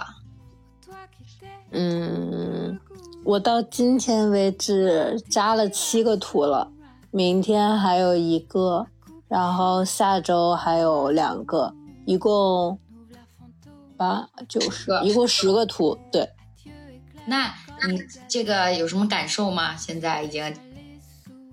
[1.70, 2.76] 嗯，
[3.22, 6.72] 我到今天为止扎了七个图了，
[7.12, 8.86] 明天还有一个，
[9.28, 11.72] 然后下周还有两个，
[12.04, 12.76] 一共
[13.96, 15.96] 八九十个，一共十个图。
[16.10, 16.28] 对，
[17.26, 17.54] 那
[17.88, 19.76] 你这个有什么感受吗？
[19.76, 20.54] 现在已经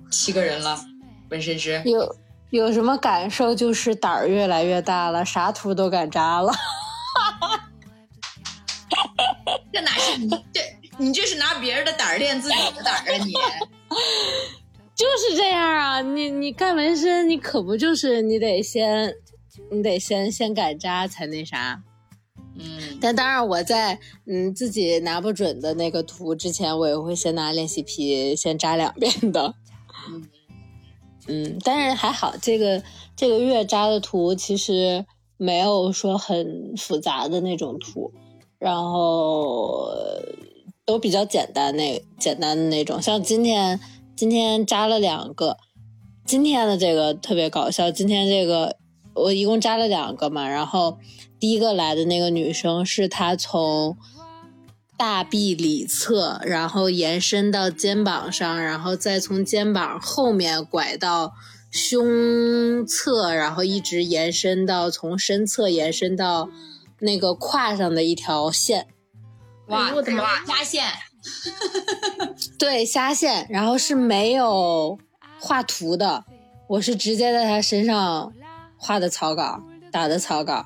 [0.10, 0.80] 七个人了，
[1.30, 1.82] 纹身师。
[1.86, 2.16] 有
[2.52, 3.54] 有什么感受？
[3.56, 6.54] 就是胆儿越来越大了，啥图都敢扎了。
[9.74, 10.62] 这哪是你这
[10.98, 13.34] 你这是拿别人的胆儿练自己的胆儿啊你！
[14.94, 19.16] 就是这样啊，你你干纹身，你可不就是你得先，
[19.72, 21.82] 你得先先敢扎才那啥。
[22.64, 29.56] 嗯，但当然，我在嗯自己拿不准的那个图之前，我也会先拿练习皮先扎两遍的。
[30.10, 30.28] 嗯
[31.28, 32.82] 嗯，但是还好，这个
[33.16, 35.06] 这个月扎的图其实
[35.38, 38.12] 没有说很复杂的那种图，
[38.58, 40.22] 然后呃
[40.84, 43.02] 都比较简单那简单的那种。
[43.02, 43.80] 像今天
[44.16, 45.58] 今天扎了两个，
[46.26, 47.92] 今天的这个特别搞笑。
[47.92, 48.78] 今天这个
[49.14, 50.98] 我一共扎了两个嘛，然后
[51.40, 53.98] 第一个来的那个女生是她从
[54.98, 61.34] 大臂里侧，然后延伸到肩膀上，然后再从肩膀后面拐到
[61.72, 66.50] 胸侧，然后一直延伸到从身侧延伸到
[67.00, 68.88] 那个胯上的一条线，
[69.68, 70.86] 哇我的妈哇，压线，
[72.60, 75.00] 对，虾线，然后是没有
[75.40, 76.26] 画图的，
[76.70, 78.32] 我是直接在他身上
[78.82, 79.62] 画的草稿，
[79.92, 80.66] 打的草稿，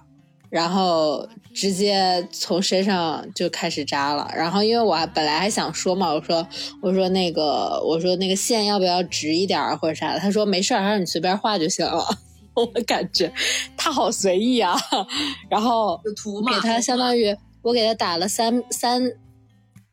[0.49, 4.31] 然后直接从身上就开始扎了。
[4.33, 6.47] 然后因为我还本来还想说嘛，我说
[6.81, 12.05] 我说那个我说那个线要不要直一点儿或者啥的，他说没事儿，他说你随便画就行了。
[12.55, 13.29] 我感觉
[13.75, 14.73] 他好随意啊，
[15.49, 15.99] 然后？
[16.47, 19.11] 给他相当于我给他打了三三，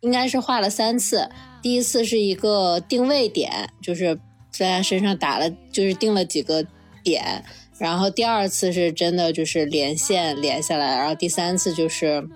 [0.00, 1.28] 应该是画了三次。
[1.60, 4.16] 第一次是一个定位点，就是
[4.52, 6.64] 在他身上打了，就是定了几个
[7.02, 7.44] 点。
[7.82, 12.28] 然后第二次是真的就是连线连下来，然后第三次就是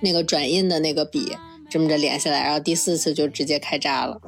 [0.00, 1.36] 那个转印的那个笔
[1.70, 4.20] 这么着连下来，然后第四次就直接开扎了，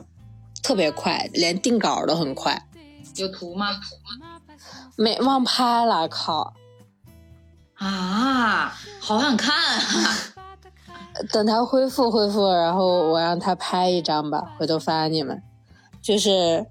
[0.62, 2.68] 特别快，连定稿都很快。
[3.16, 3.80] 有图吗？
[4.96, 6.54] 没忘拍了，靠！
[7.74, 10.16] 啊，好想看啊！
[11.32, 15.42] 等他恢复恢复，然后我让他拍一张吧，回头发你们。
[16.00, 16.64] 就是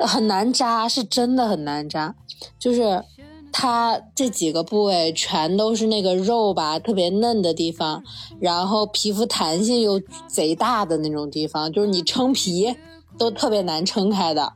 [0.00, 2.14] 很难扎，是真的很难扎。
[2.58, 3.02] 就是
[3.52, 8.02] 它这几个部位全都是那个肉吧，特别嫩的地方，
[8.38, 12.76] 然后皮肤弹性又贼大的那种地方，就是你撑皮
[13.16, 14.52] 都特别难撑开的。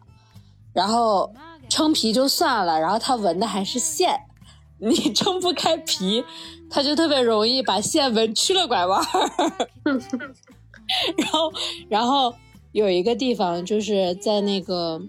[0.73, 1.33] 然后
[1.69, 4.21] 撑皮就算了，然后它纹的还是线，
[4.79, 6.25] 你撑不开皮，
[6.69, 9.69] 它就特别容易把线纹曲了拐弯儿。
[11.17, 11.53] 然后，
[11.89, 12.35] 然后
[12.73, 15.01] 有一个地方就是在那个，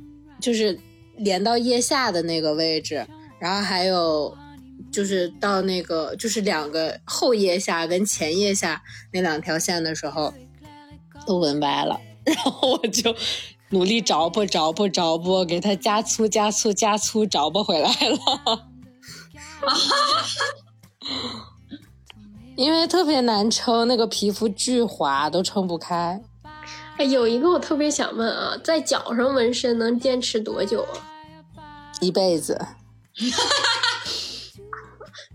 [0.42, 0.78] 就是
[1.18, 3.06] 连到腋下的那个位置，
[3.40, 4.36] 然后还有
[4.92, 8.82] 就是到那个就是两个后腋下跟前腋下
[9.14, 10.34] 那两条线的时候，
[11.26, 13.16] 都纹歪了， 然后我就
[13.70, 18.18] 努力找补找补找补，给它加粗加粗加粗找补回来了。
[18.18, 21.48] 哈哈哈
[22.58, 26.22] 因为特别难撑，那个皮肤巨滑，都撑不开。
[27.02, 30.94] 哎，有一个我特别想问啊，在脚上纹身能坚持多久啊？
[32.00, 32.56] 一辈子，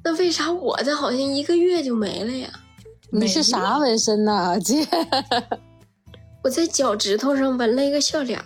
[0.04, 2.48] 那为啥我的好像一个月就没了呀？
[3.10, 4.86] 你是啥纹身呢，姐？
[6.44, 8.44] 我在脚趾头上纹了一个笑脸儿，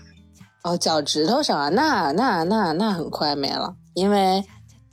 [0.65, 4.43] 哦，脚趾头上啊，那那那那很快没了，因为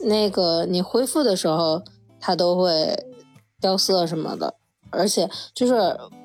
[0.06, 1.82] 那个你恢复的时候，
[2.20, 2.94] 它都会
[3.62, 4.54] 掉色什么的，
[4.90, 5.74] 而且就是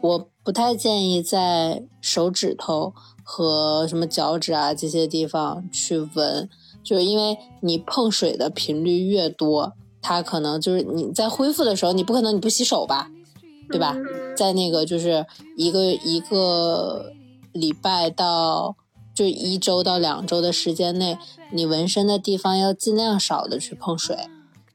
[0.00, 6.48] 我不太建议在手指头和什么脚趾啊这些地方去纹，
[6.82, 13.08] 就是因为你碰水的频率越多，它可能就是你在恢复的时候，你不可能你不洗手吧，
[13.70, 13.96] 对吧？
[14.36, 15.24] 在那个就是
[15.56, 17.12] 一个一个
[17.52, 18.74] 礼拜到
[19.14, 21.16] 就一周到两周的时间内，
[21.52, 24.16] 你纹身的地方要尽量少的去碰水，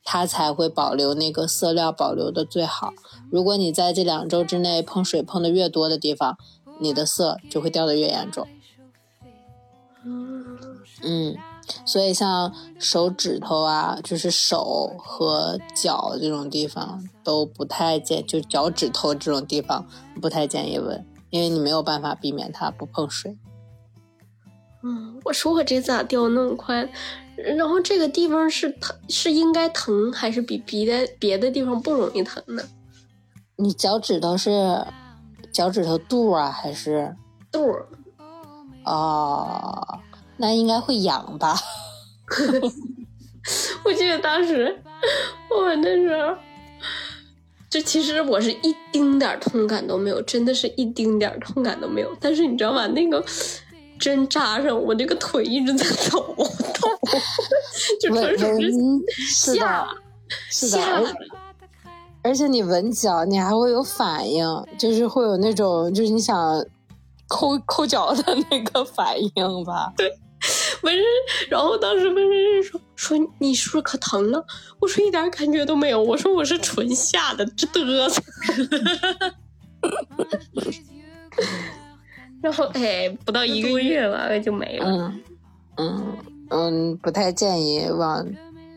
[0.09, 2.93] 它才会保留那个色料保留的最好。
[3.29, 6.37] 如果你在这两周之内碰水碰的越多的地方，
[6.79, 8.47] 你的色就会掉的越严重。
[11.03, 11.35] 嗯，
[11.83, 19.85] 所以像手指头啊，就是手和脚这种地方都不太建，就脚趾头这种地方
[20.21, 23.37] 不太建议纹，因为你没有办法避免它不碰水。
[24.83, 26.89] 嗯，我说我这咋掉那么快？
[27.37, 32.63] 然后这个地方是疼，是应该疼，还是比别的别的地方不容易疼呢？
[33.57, 34.85] 你脚趾头是
[35.51, 37.15] 脚趾头肚啊，还是
[37.51, 37.75] 肚，
[38.83, 39.99] 哦？
[40.37, 41.55] 那应该会痒吧？
[43.85, 44.77] 我记得当时
[45.49, 46.35] 我纹的时候，
[47.69, 52.15] 就其实我是一丁点儿痛感都没有，真的是一丁点儿痛感都没有。
[52.19, 52.85] 但是你知道吗？
[52.87, 53.23] 那个
[53.99, 56.45] 针扎上，我这个腿一直在抖抖，
[57.99, 59.87] 就纹纯属是吓，
[60.49, 61.03] 吓而
[62.23, 64.45] 而且你闻脚，你还会有反应，
[64.77, 66.65] 就是会有那种就是你想
[67.27, 69.93] 抠抠脚的那个反应吧？
[69.95, 70.09] 对
[70.83, 71.03] 纹身，
[71.49, 74.45] 然后当时纹身师说说你是不是可疼了？
[74.79, 78.21] 我说一点感觉都没有，我说我是纯吓的，这嘚瑟。
[82.47, 84.85] 然后哎，不到一个月吧就没了。
[84.85, 85.21] 嗯
[85.75, 86.17] 嗯
[86.49, 88.25] 嗯，不太建议往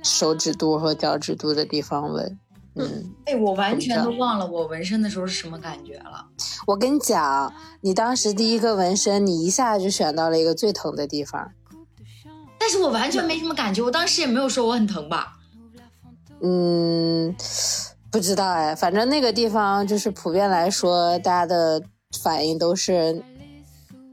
[0.02, 2.38] 手指肚和脚趾肚的地方纹。
[2.74, 6.26] 嗯，哎，我完全都忘了我纹身的时候是什么感觉了。
[6.66, 11.52] 我跟你讲，你当时第一个纹身，你一下就选到了一个最疼的地方。
[12.58, 15.34] 但是我完全没什么感觉，我当时也没有说我很疼吧？
[16.42, 17.32] 嗯，
[18.10, 21.80] 不知道哎，反正那个地方就是普遍来说，大家的
[22.22, 23.22] 反应都是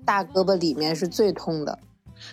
[0.07, 1.77] 大胳膊里面是最痛的，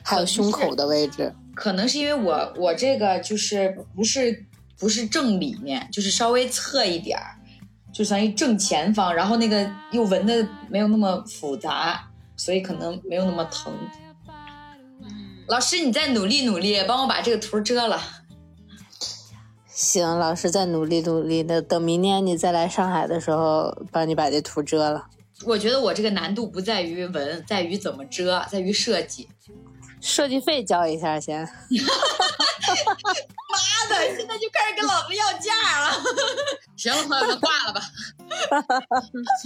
[0.05, 1.35] 还有胸口的位置。
[1.57, 4.47] 可能是因为我我这个就是不是
[4.79, 7.35] 不是正里面，就是稍微侧一点儿，
[7.93, 13.73] 就相当于正前方，然后那个又纹的没有那么复杂，所以可能没有那么疼。
[15.49, 18.01] 老师，你再努力努力，帮我把这个图遮了。
[19.67, 25.07] 行，老师再努力努力的，等明年你再来上海的时候，帮你把这图遮了。
[25.45, 29.29] 我觉得我这个难度不在于纹，在于怎么遮，在于设计。
[30.01, 31.41] 设计费交一下先。
[33.51, 36.03] 妈的，现在就开始跟老子要价了。
[36.77, 37.81] 行了，朋友们挂了吧，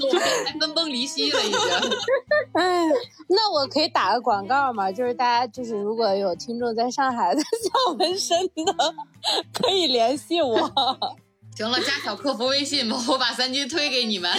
[0.03, 1.61] 我们还分崩离析了已经。
[2.55, 2.85] 哎，
[3.29, 4.91] 那我可以打个广告嘛？
[4.91, 7.41] 就是大家就是如果有听众在上海的
[7.87, 8.95] 想纹身的，
[9.53, 10.59] 可以联系我。
[11.57, 14.33] 行了，加小客服微信吧，我把三金推给你们。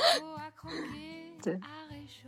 [1.42, 1.58] 对，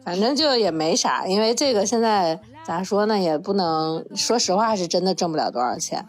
[0.04, 6.06] 反正就也没啥，因为这个现在咋说呢，也不能说实话，是真的挣不了多少钱。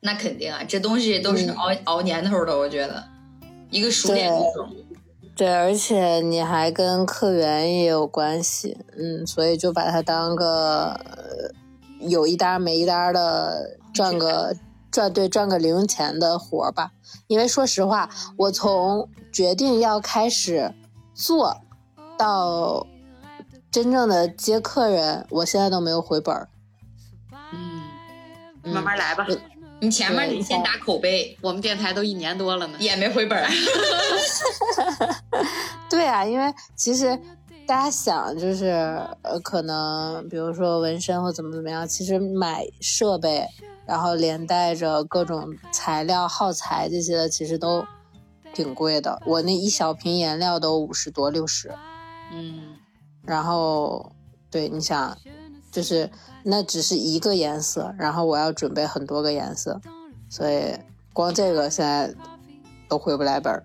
[0.00, 3.04] 那肯定啊，这东西都是熬、熬年头的，我觉得
[3.70, 4.68] 一个熟练工种。
[5.34, 11.52] 对，而且你还跟客源也有关系，嗯，所以就把它当个、呃
[12.00, 14.56] 有一搭没一搭的赚个
[14.92, 16.92] 赚对赚个零钱的活儿吧。
[17.26, 20.72] 因为说实话，我从决定要开始
[21.14, 21.56] 做
[22.16, 22.86] 到
[23.70, 26.48] 真正的接客人，我现在都没有回本儿。
[27.52, 27.82] 嗯，
[28.62, 29.26] 嗯慢慢来吧，
[29.80, 32.76] 你前面你先打口碑，我们电台都一年多了呢。
[32.78, 33.48] 也没回本儿。
[35.90, 37.18] 对啊，因为其实
[37.66, 38.66] 大家想就是
[39.22, 43.46] 呃，可能比如说纹身或怎么怎么样，其实买设备，
[43.86, 47.84] 然后连带着各种材料、耗材这些的，其实都
[48.52, 49.22] 挺贵的。
[49.24, 51.72] 我那一小瓶颜料都五十多、六十，
[52.32, 52.74] 嗯，
[53.24, 54.12] 然后
[54.50, 55.16] 对，你想，
[55.70, 56.10] 就是
[56.42, 59.80] 那只是一个颜色，然后我要准备很多个颜色，
[60.28, 60.76] 所以
[61.12, 62.12] 光这个现在
[62.88, 63.64] 都回不来本儿。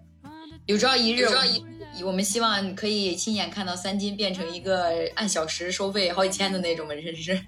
[0.68, 1.64] 有朝一日，有朝一
[2.04, 7.40] 我们希望可以亲眼看到三金变成一个按小时收费好几千的那种纹身师。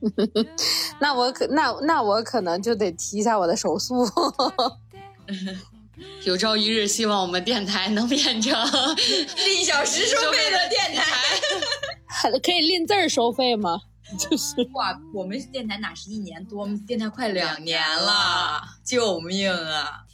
[1.00, 4.06] 那我可那那我可能就得提一下我的手速。
[6.24, 8.52] 有朝一日，希望我们电台能变成
[9.60, 11.04] 一小时收费的电台。
[12.06, 13.78] 还可以吝字儿收费吗？
[14.18, 20.04] 就是哇，我们电台哪是一年多，我们电台快两年了，救命啊！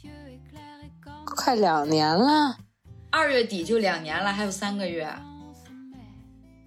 [1.25, 2.57] 快两年了，
[3.11, 5.13] 二月底就两年了，还有三个月。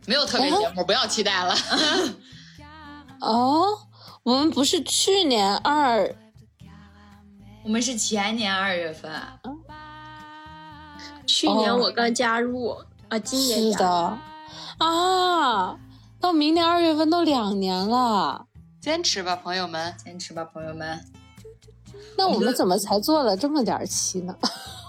[0.07, 1.55] 没有特别节目，不要期待了。
[3.21, 3.67] 哦，
[4.23, 6.15] 我们不是去年二
[7.63, 9.11] 我们是前年二月份，
[11.27, 12.77] 去年我刚加入、
[13.09, 14.19] 啊，今年是的
[14.77, 15.79] 啊，
[16.21, 18.47] 到明年二月份都两年了，
[18.83, 19.95] 坚持吧，朋友们。
[20.05, 21.03] 坚持吧，朋友们，
[22.19, 24.37] 那我们怎么才做了这么点儿期呢？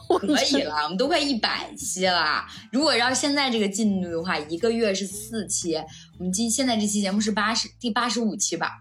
[0.20, 2.45] 可以了，我们都快一百期了。
[2.72, 5.76] 如果要现在这个进度的话，一个月是四期，
[6.20, 8.72] 我们今现在这期节目是八十第八十五期吧？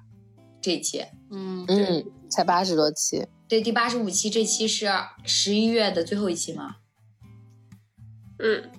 [0.60, 4.88] 这一期嗯，嗯，才八十多期，对，第八十五期，这期是
[5.24, 6.76] 十一月的最后一期吗？
[8.38, 8.70] 嗯，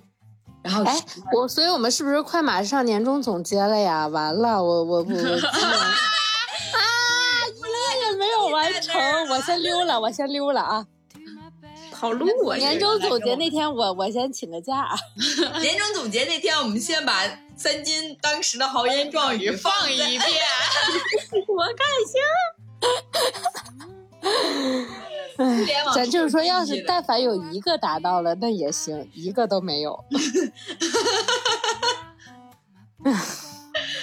[0.62, 0.98] 然后哎，
[1.32, 4.06] 我所以我们是不是快马上年终总结了呀？
[4.08, 5.12] 完了，我我我我 啊，
[7.54, 7.60] 一
[8.10, 8.94] 也没有完成，
[9.30, 10.86] 我先溜了，我先溜了啊！
[11.98, 12.56] 跑路啊！
[12.56, 14.88] 年终总结那天我我先请个假，
[15.60, 17.22] 年终总结那天，我们先把
[17.56, 20.20] 三金当时的豪言壮语 放一遍。
[21.48, 22.20] 我看行
[25.94, 30.04] 咱就是说，要是但凡有一个达到了，那也行，一个都没有，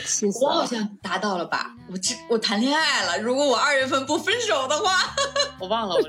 [0.06, 0.52] 气死了！
[0.52, 1.76] 我好像达到了吧？
[1.92, 5.14] 我这我谈恋爱了，如果我二月份不分手的话，
[5.60, 6.02] 我忘了我。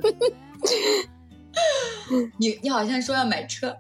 [2.39, 3.77] 你你好像说要买车，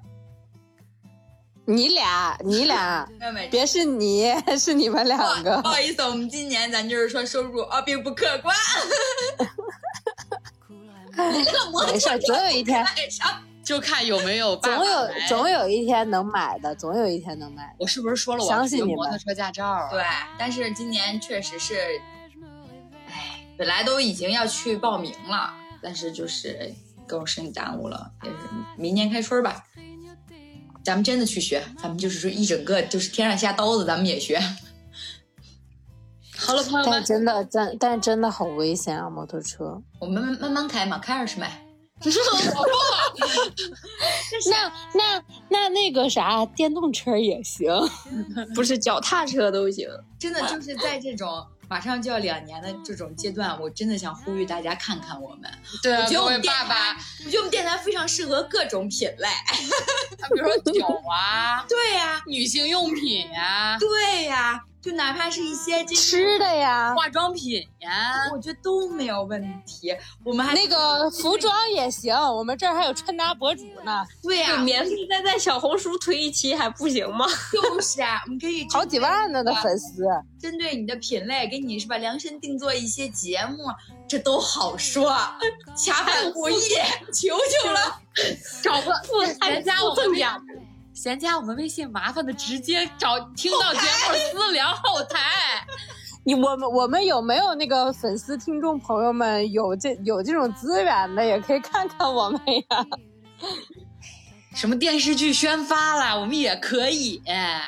[1.67, 3.51] 你俩，你俩， 要买车。
[3.51, 5.69] 别是你， 是你们两个不。
[5.69, 8.55] 好意思，我们今年咱就是说收入啊并不可观。
[11.17, 12.85] 连个摩托没事总有一天
[13.63, 17.77] 就看有没有办总有总有一天能买的，总有一天能买的。
[17.79, 19.89] 我是不是说了我要相信你们摩托车驾照啊？
[19.91, 20.03] 对，
[20.37, 21.77] 但是今年确实是，
[23.09, 26.75] 哎，本来都已经要去报名了，但是就是
[27.09, 28.37] 给我身体耽误了，也是
[28.77, 29.65] 明年开春吧。
[30.85, 34.39] 咱们真的去学，咱们就是说一整个就是天上下刀子，咱们也学。
[36.37, 39.81] 好了，朋友们，但真的但但真的好危险啊，摩托车。
[39.99, 41.61] 我们慢慢慢慢开嘛，开二十迈。
[44.51, 47.73] 那那那那个啥，电动车也行。
[48.55, 49.89] 不是脚踏车都行。
[50.19, 55.51] 真的就是在这种马上就要两年的这种阶段，我真的想呼吁大家看看我们。
[55.83, 56.97] 我觉得我们电台爸，，
[57.27, 59.29] 我觉得我们电台非常适合各种品类。
[60.33, 69.97] 比如说酒啊、 对呀、女性用品呀、对呀、就哪怕是一些这吃的呀，化妆品呀，我觉得都没有问题。
[70.23, 77.25] 我们还那个服装也行，我们这儿还有穿搭博主呢，对呀、免费再在小红书推一期还不行吗？
[77.51, 80.05] 就是啊，我们可以好几万呢的粉丝。
[80.39, 83.65] 针对你的品类，给你是吧量身定做一些节目，
[84.07, 85.17] 这都好说，
[85.75, 86.59] 恰饭不易，
[87.11, 88.01] 求求了。
[88.63, 88.93] 找个
[89.41, 90.13] 还闲加我们
[90.95, 95.19] 微赠奖，闲加我们微信，麻烦的直接找听到节目私聊后台。
[96.25, 102.87] 你我们我们有没有那个粉丝听众朋友们有这有这种资源的，也可以看看我们呀。
[104.55, 107.21] 什么电视剧宣发啦，我们也可以。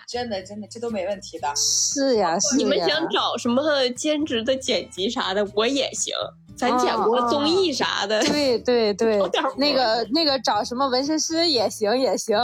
[0.07, 1.53] 真的真的，这都没问题的。
[1.57, 2.57] 是呀，是呀。
[2.59, 6.15] 你们想找什么兼职的剪辑啥的，我也行。
[6.57, 9.20] 咱剪过综艺啥的，对对 对
[9.59, 12.39] 那个那个找什么纹身师也行也行。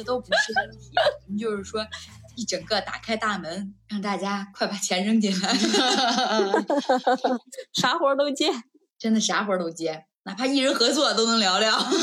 [0.00, 0.90] 这都不是问题，
[1.26, 1.86] 我们就是说，
[2.34, 5.52] 一整个打开大门，让大家快把钱扔进来，
[7.74, 8.50] 啥活儿都接。
[8.98, 12.00] 真的啥活儿都接，哪怕一人合作都能聊聊， 求求了。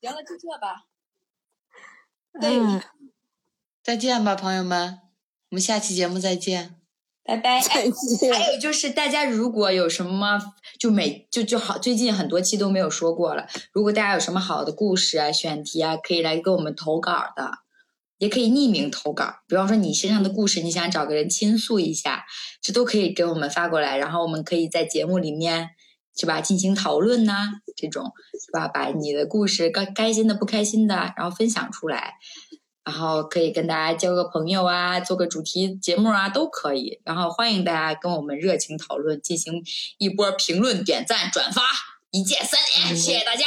[0.00, 0.82] 行了，就这吧。
[2.40, 2.82] 对，嗯
[3.84, 4.98] 再见吧，朋友们，
[5.50, 6.81] 我们下期节目再见。
[7.24, 7.60] 拜拜。
[7.60, 8.34] 再见。
[8.34, 10.40] 还有就是，大家如果有什么，
[10.78, 13.46] 就每就就好，最近很多期都没有说过了。
[13.72, 17.50] 如果大家有什么好的故事啊、选题啊，可以来给我们投稿的，
[18.18, 19.36] 也可以匿名投稿。
[19.46, 22.24] 比方说你身上的故事，你想找个人倾诉一下，
[22.60, 25.70] 这都可以给我们发过来，然后我们可以在节目里面
[26.16, 28.12] 是吧进行讨论呐、这种
[28.44, 28.66] 是吧？
[28.66, 32.14] 把你的故事该开心的、不开心的，然后分享出来。
[32.84, 37.00] 然后可以跟大家交个朋友啊，做个主题节目啊，都可以。
[37.04, 39.62] 然后欢迎大家跟我们热情讨论，进行
[39.98, 41.62] 一波评论、点赞、转发，
[42.10, 43.44] 一键三连，谢谢大家，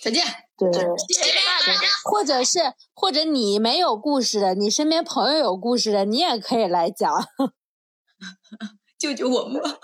[0.00, 0.24] 再见，
[0.56, 0.70] 对，
[1.08, 1.80] 谢谢大家。
[2.04, 7.12] 或者是或者你没有故事的，你身边朋友有故事的，你也可以来讲。
[8.96, 9.78] 救救我们吧！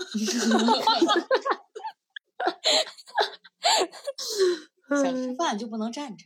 [5.03, 6.25] 想吃饭就不能站着。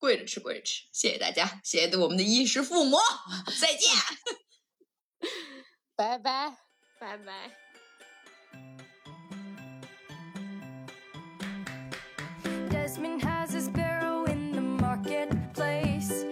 [0.00, 2.96] 跪着吃，跪着吃，谢谢大家，谢谢对我们的衣食父母，
[3.60, 3.90] 再见。
[5.94, 6.56] 拜拜。
[6.98, 7.50] 拜拜。
[12.70, 16.24] Desmond has his barrow in the marketplace.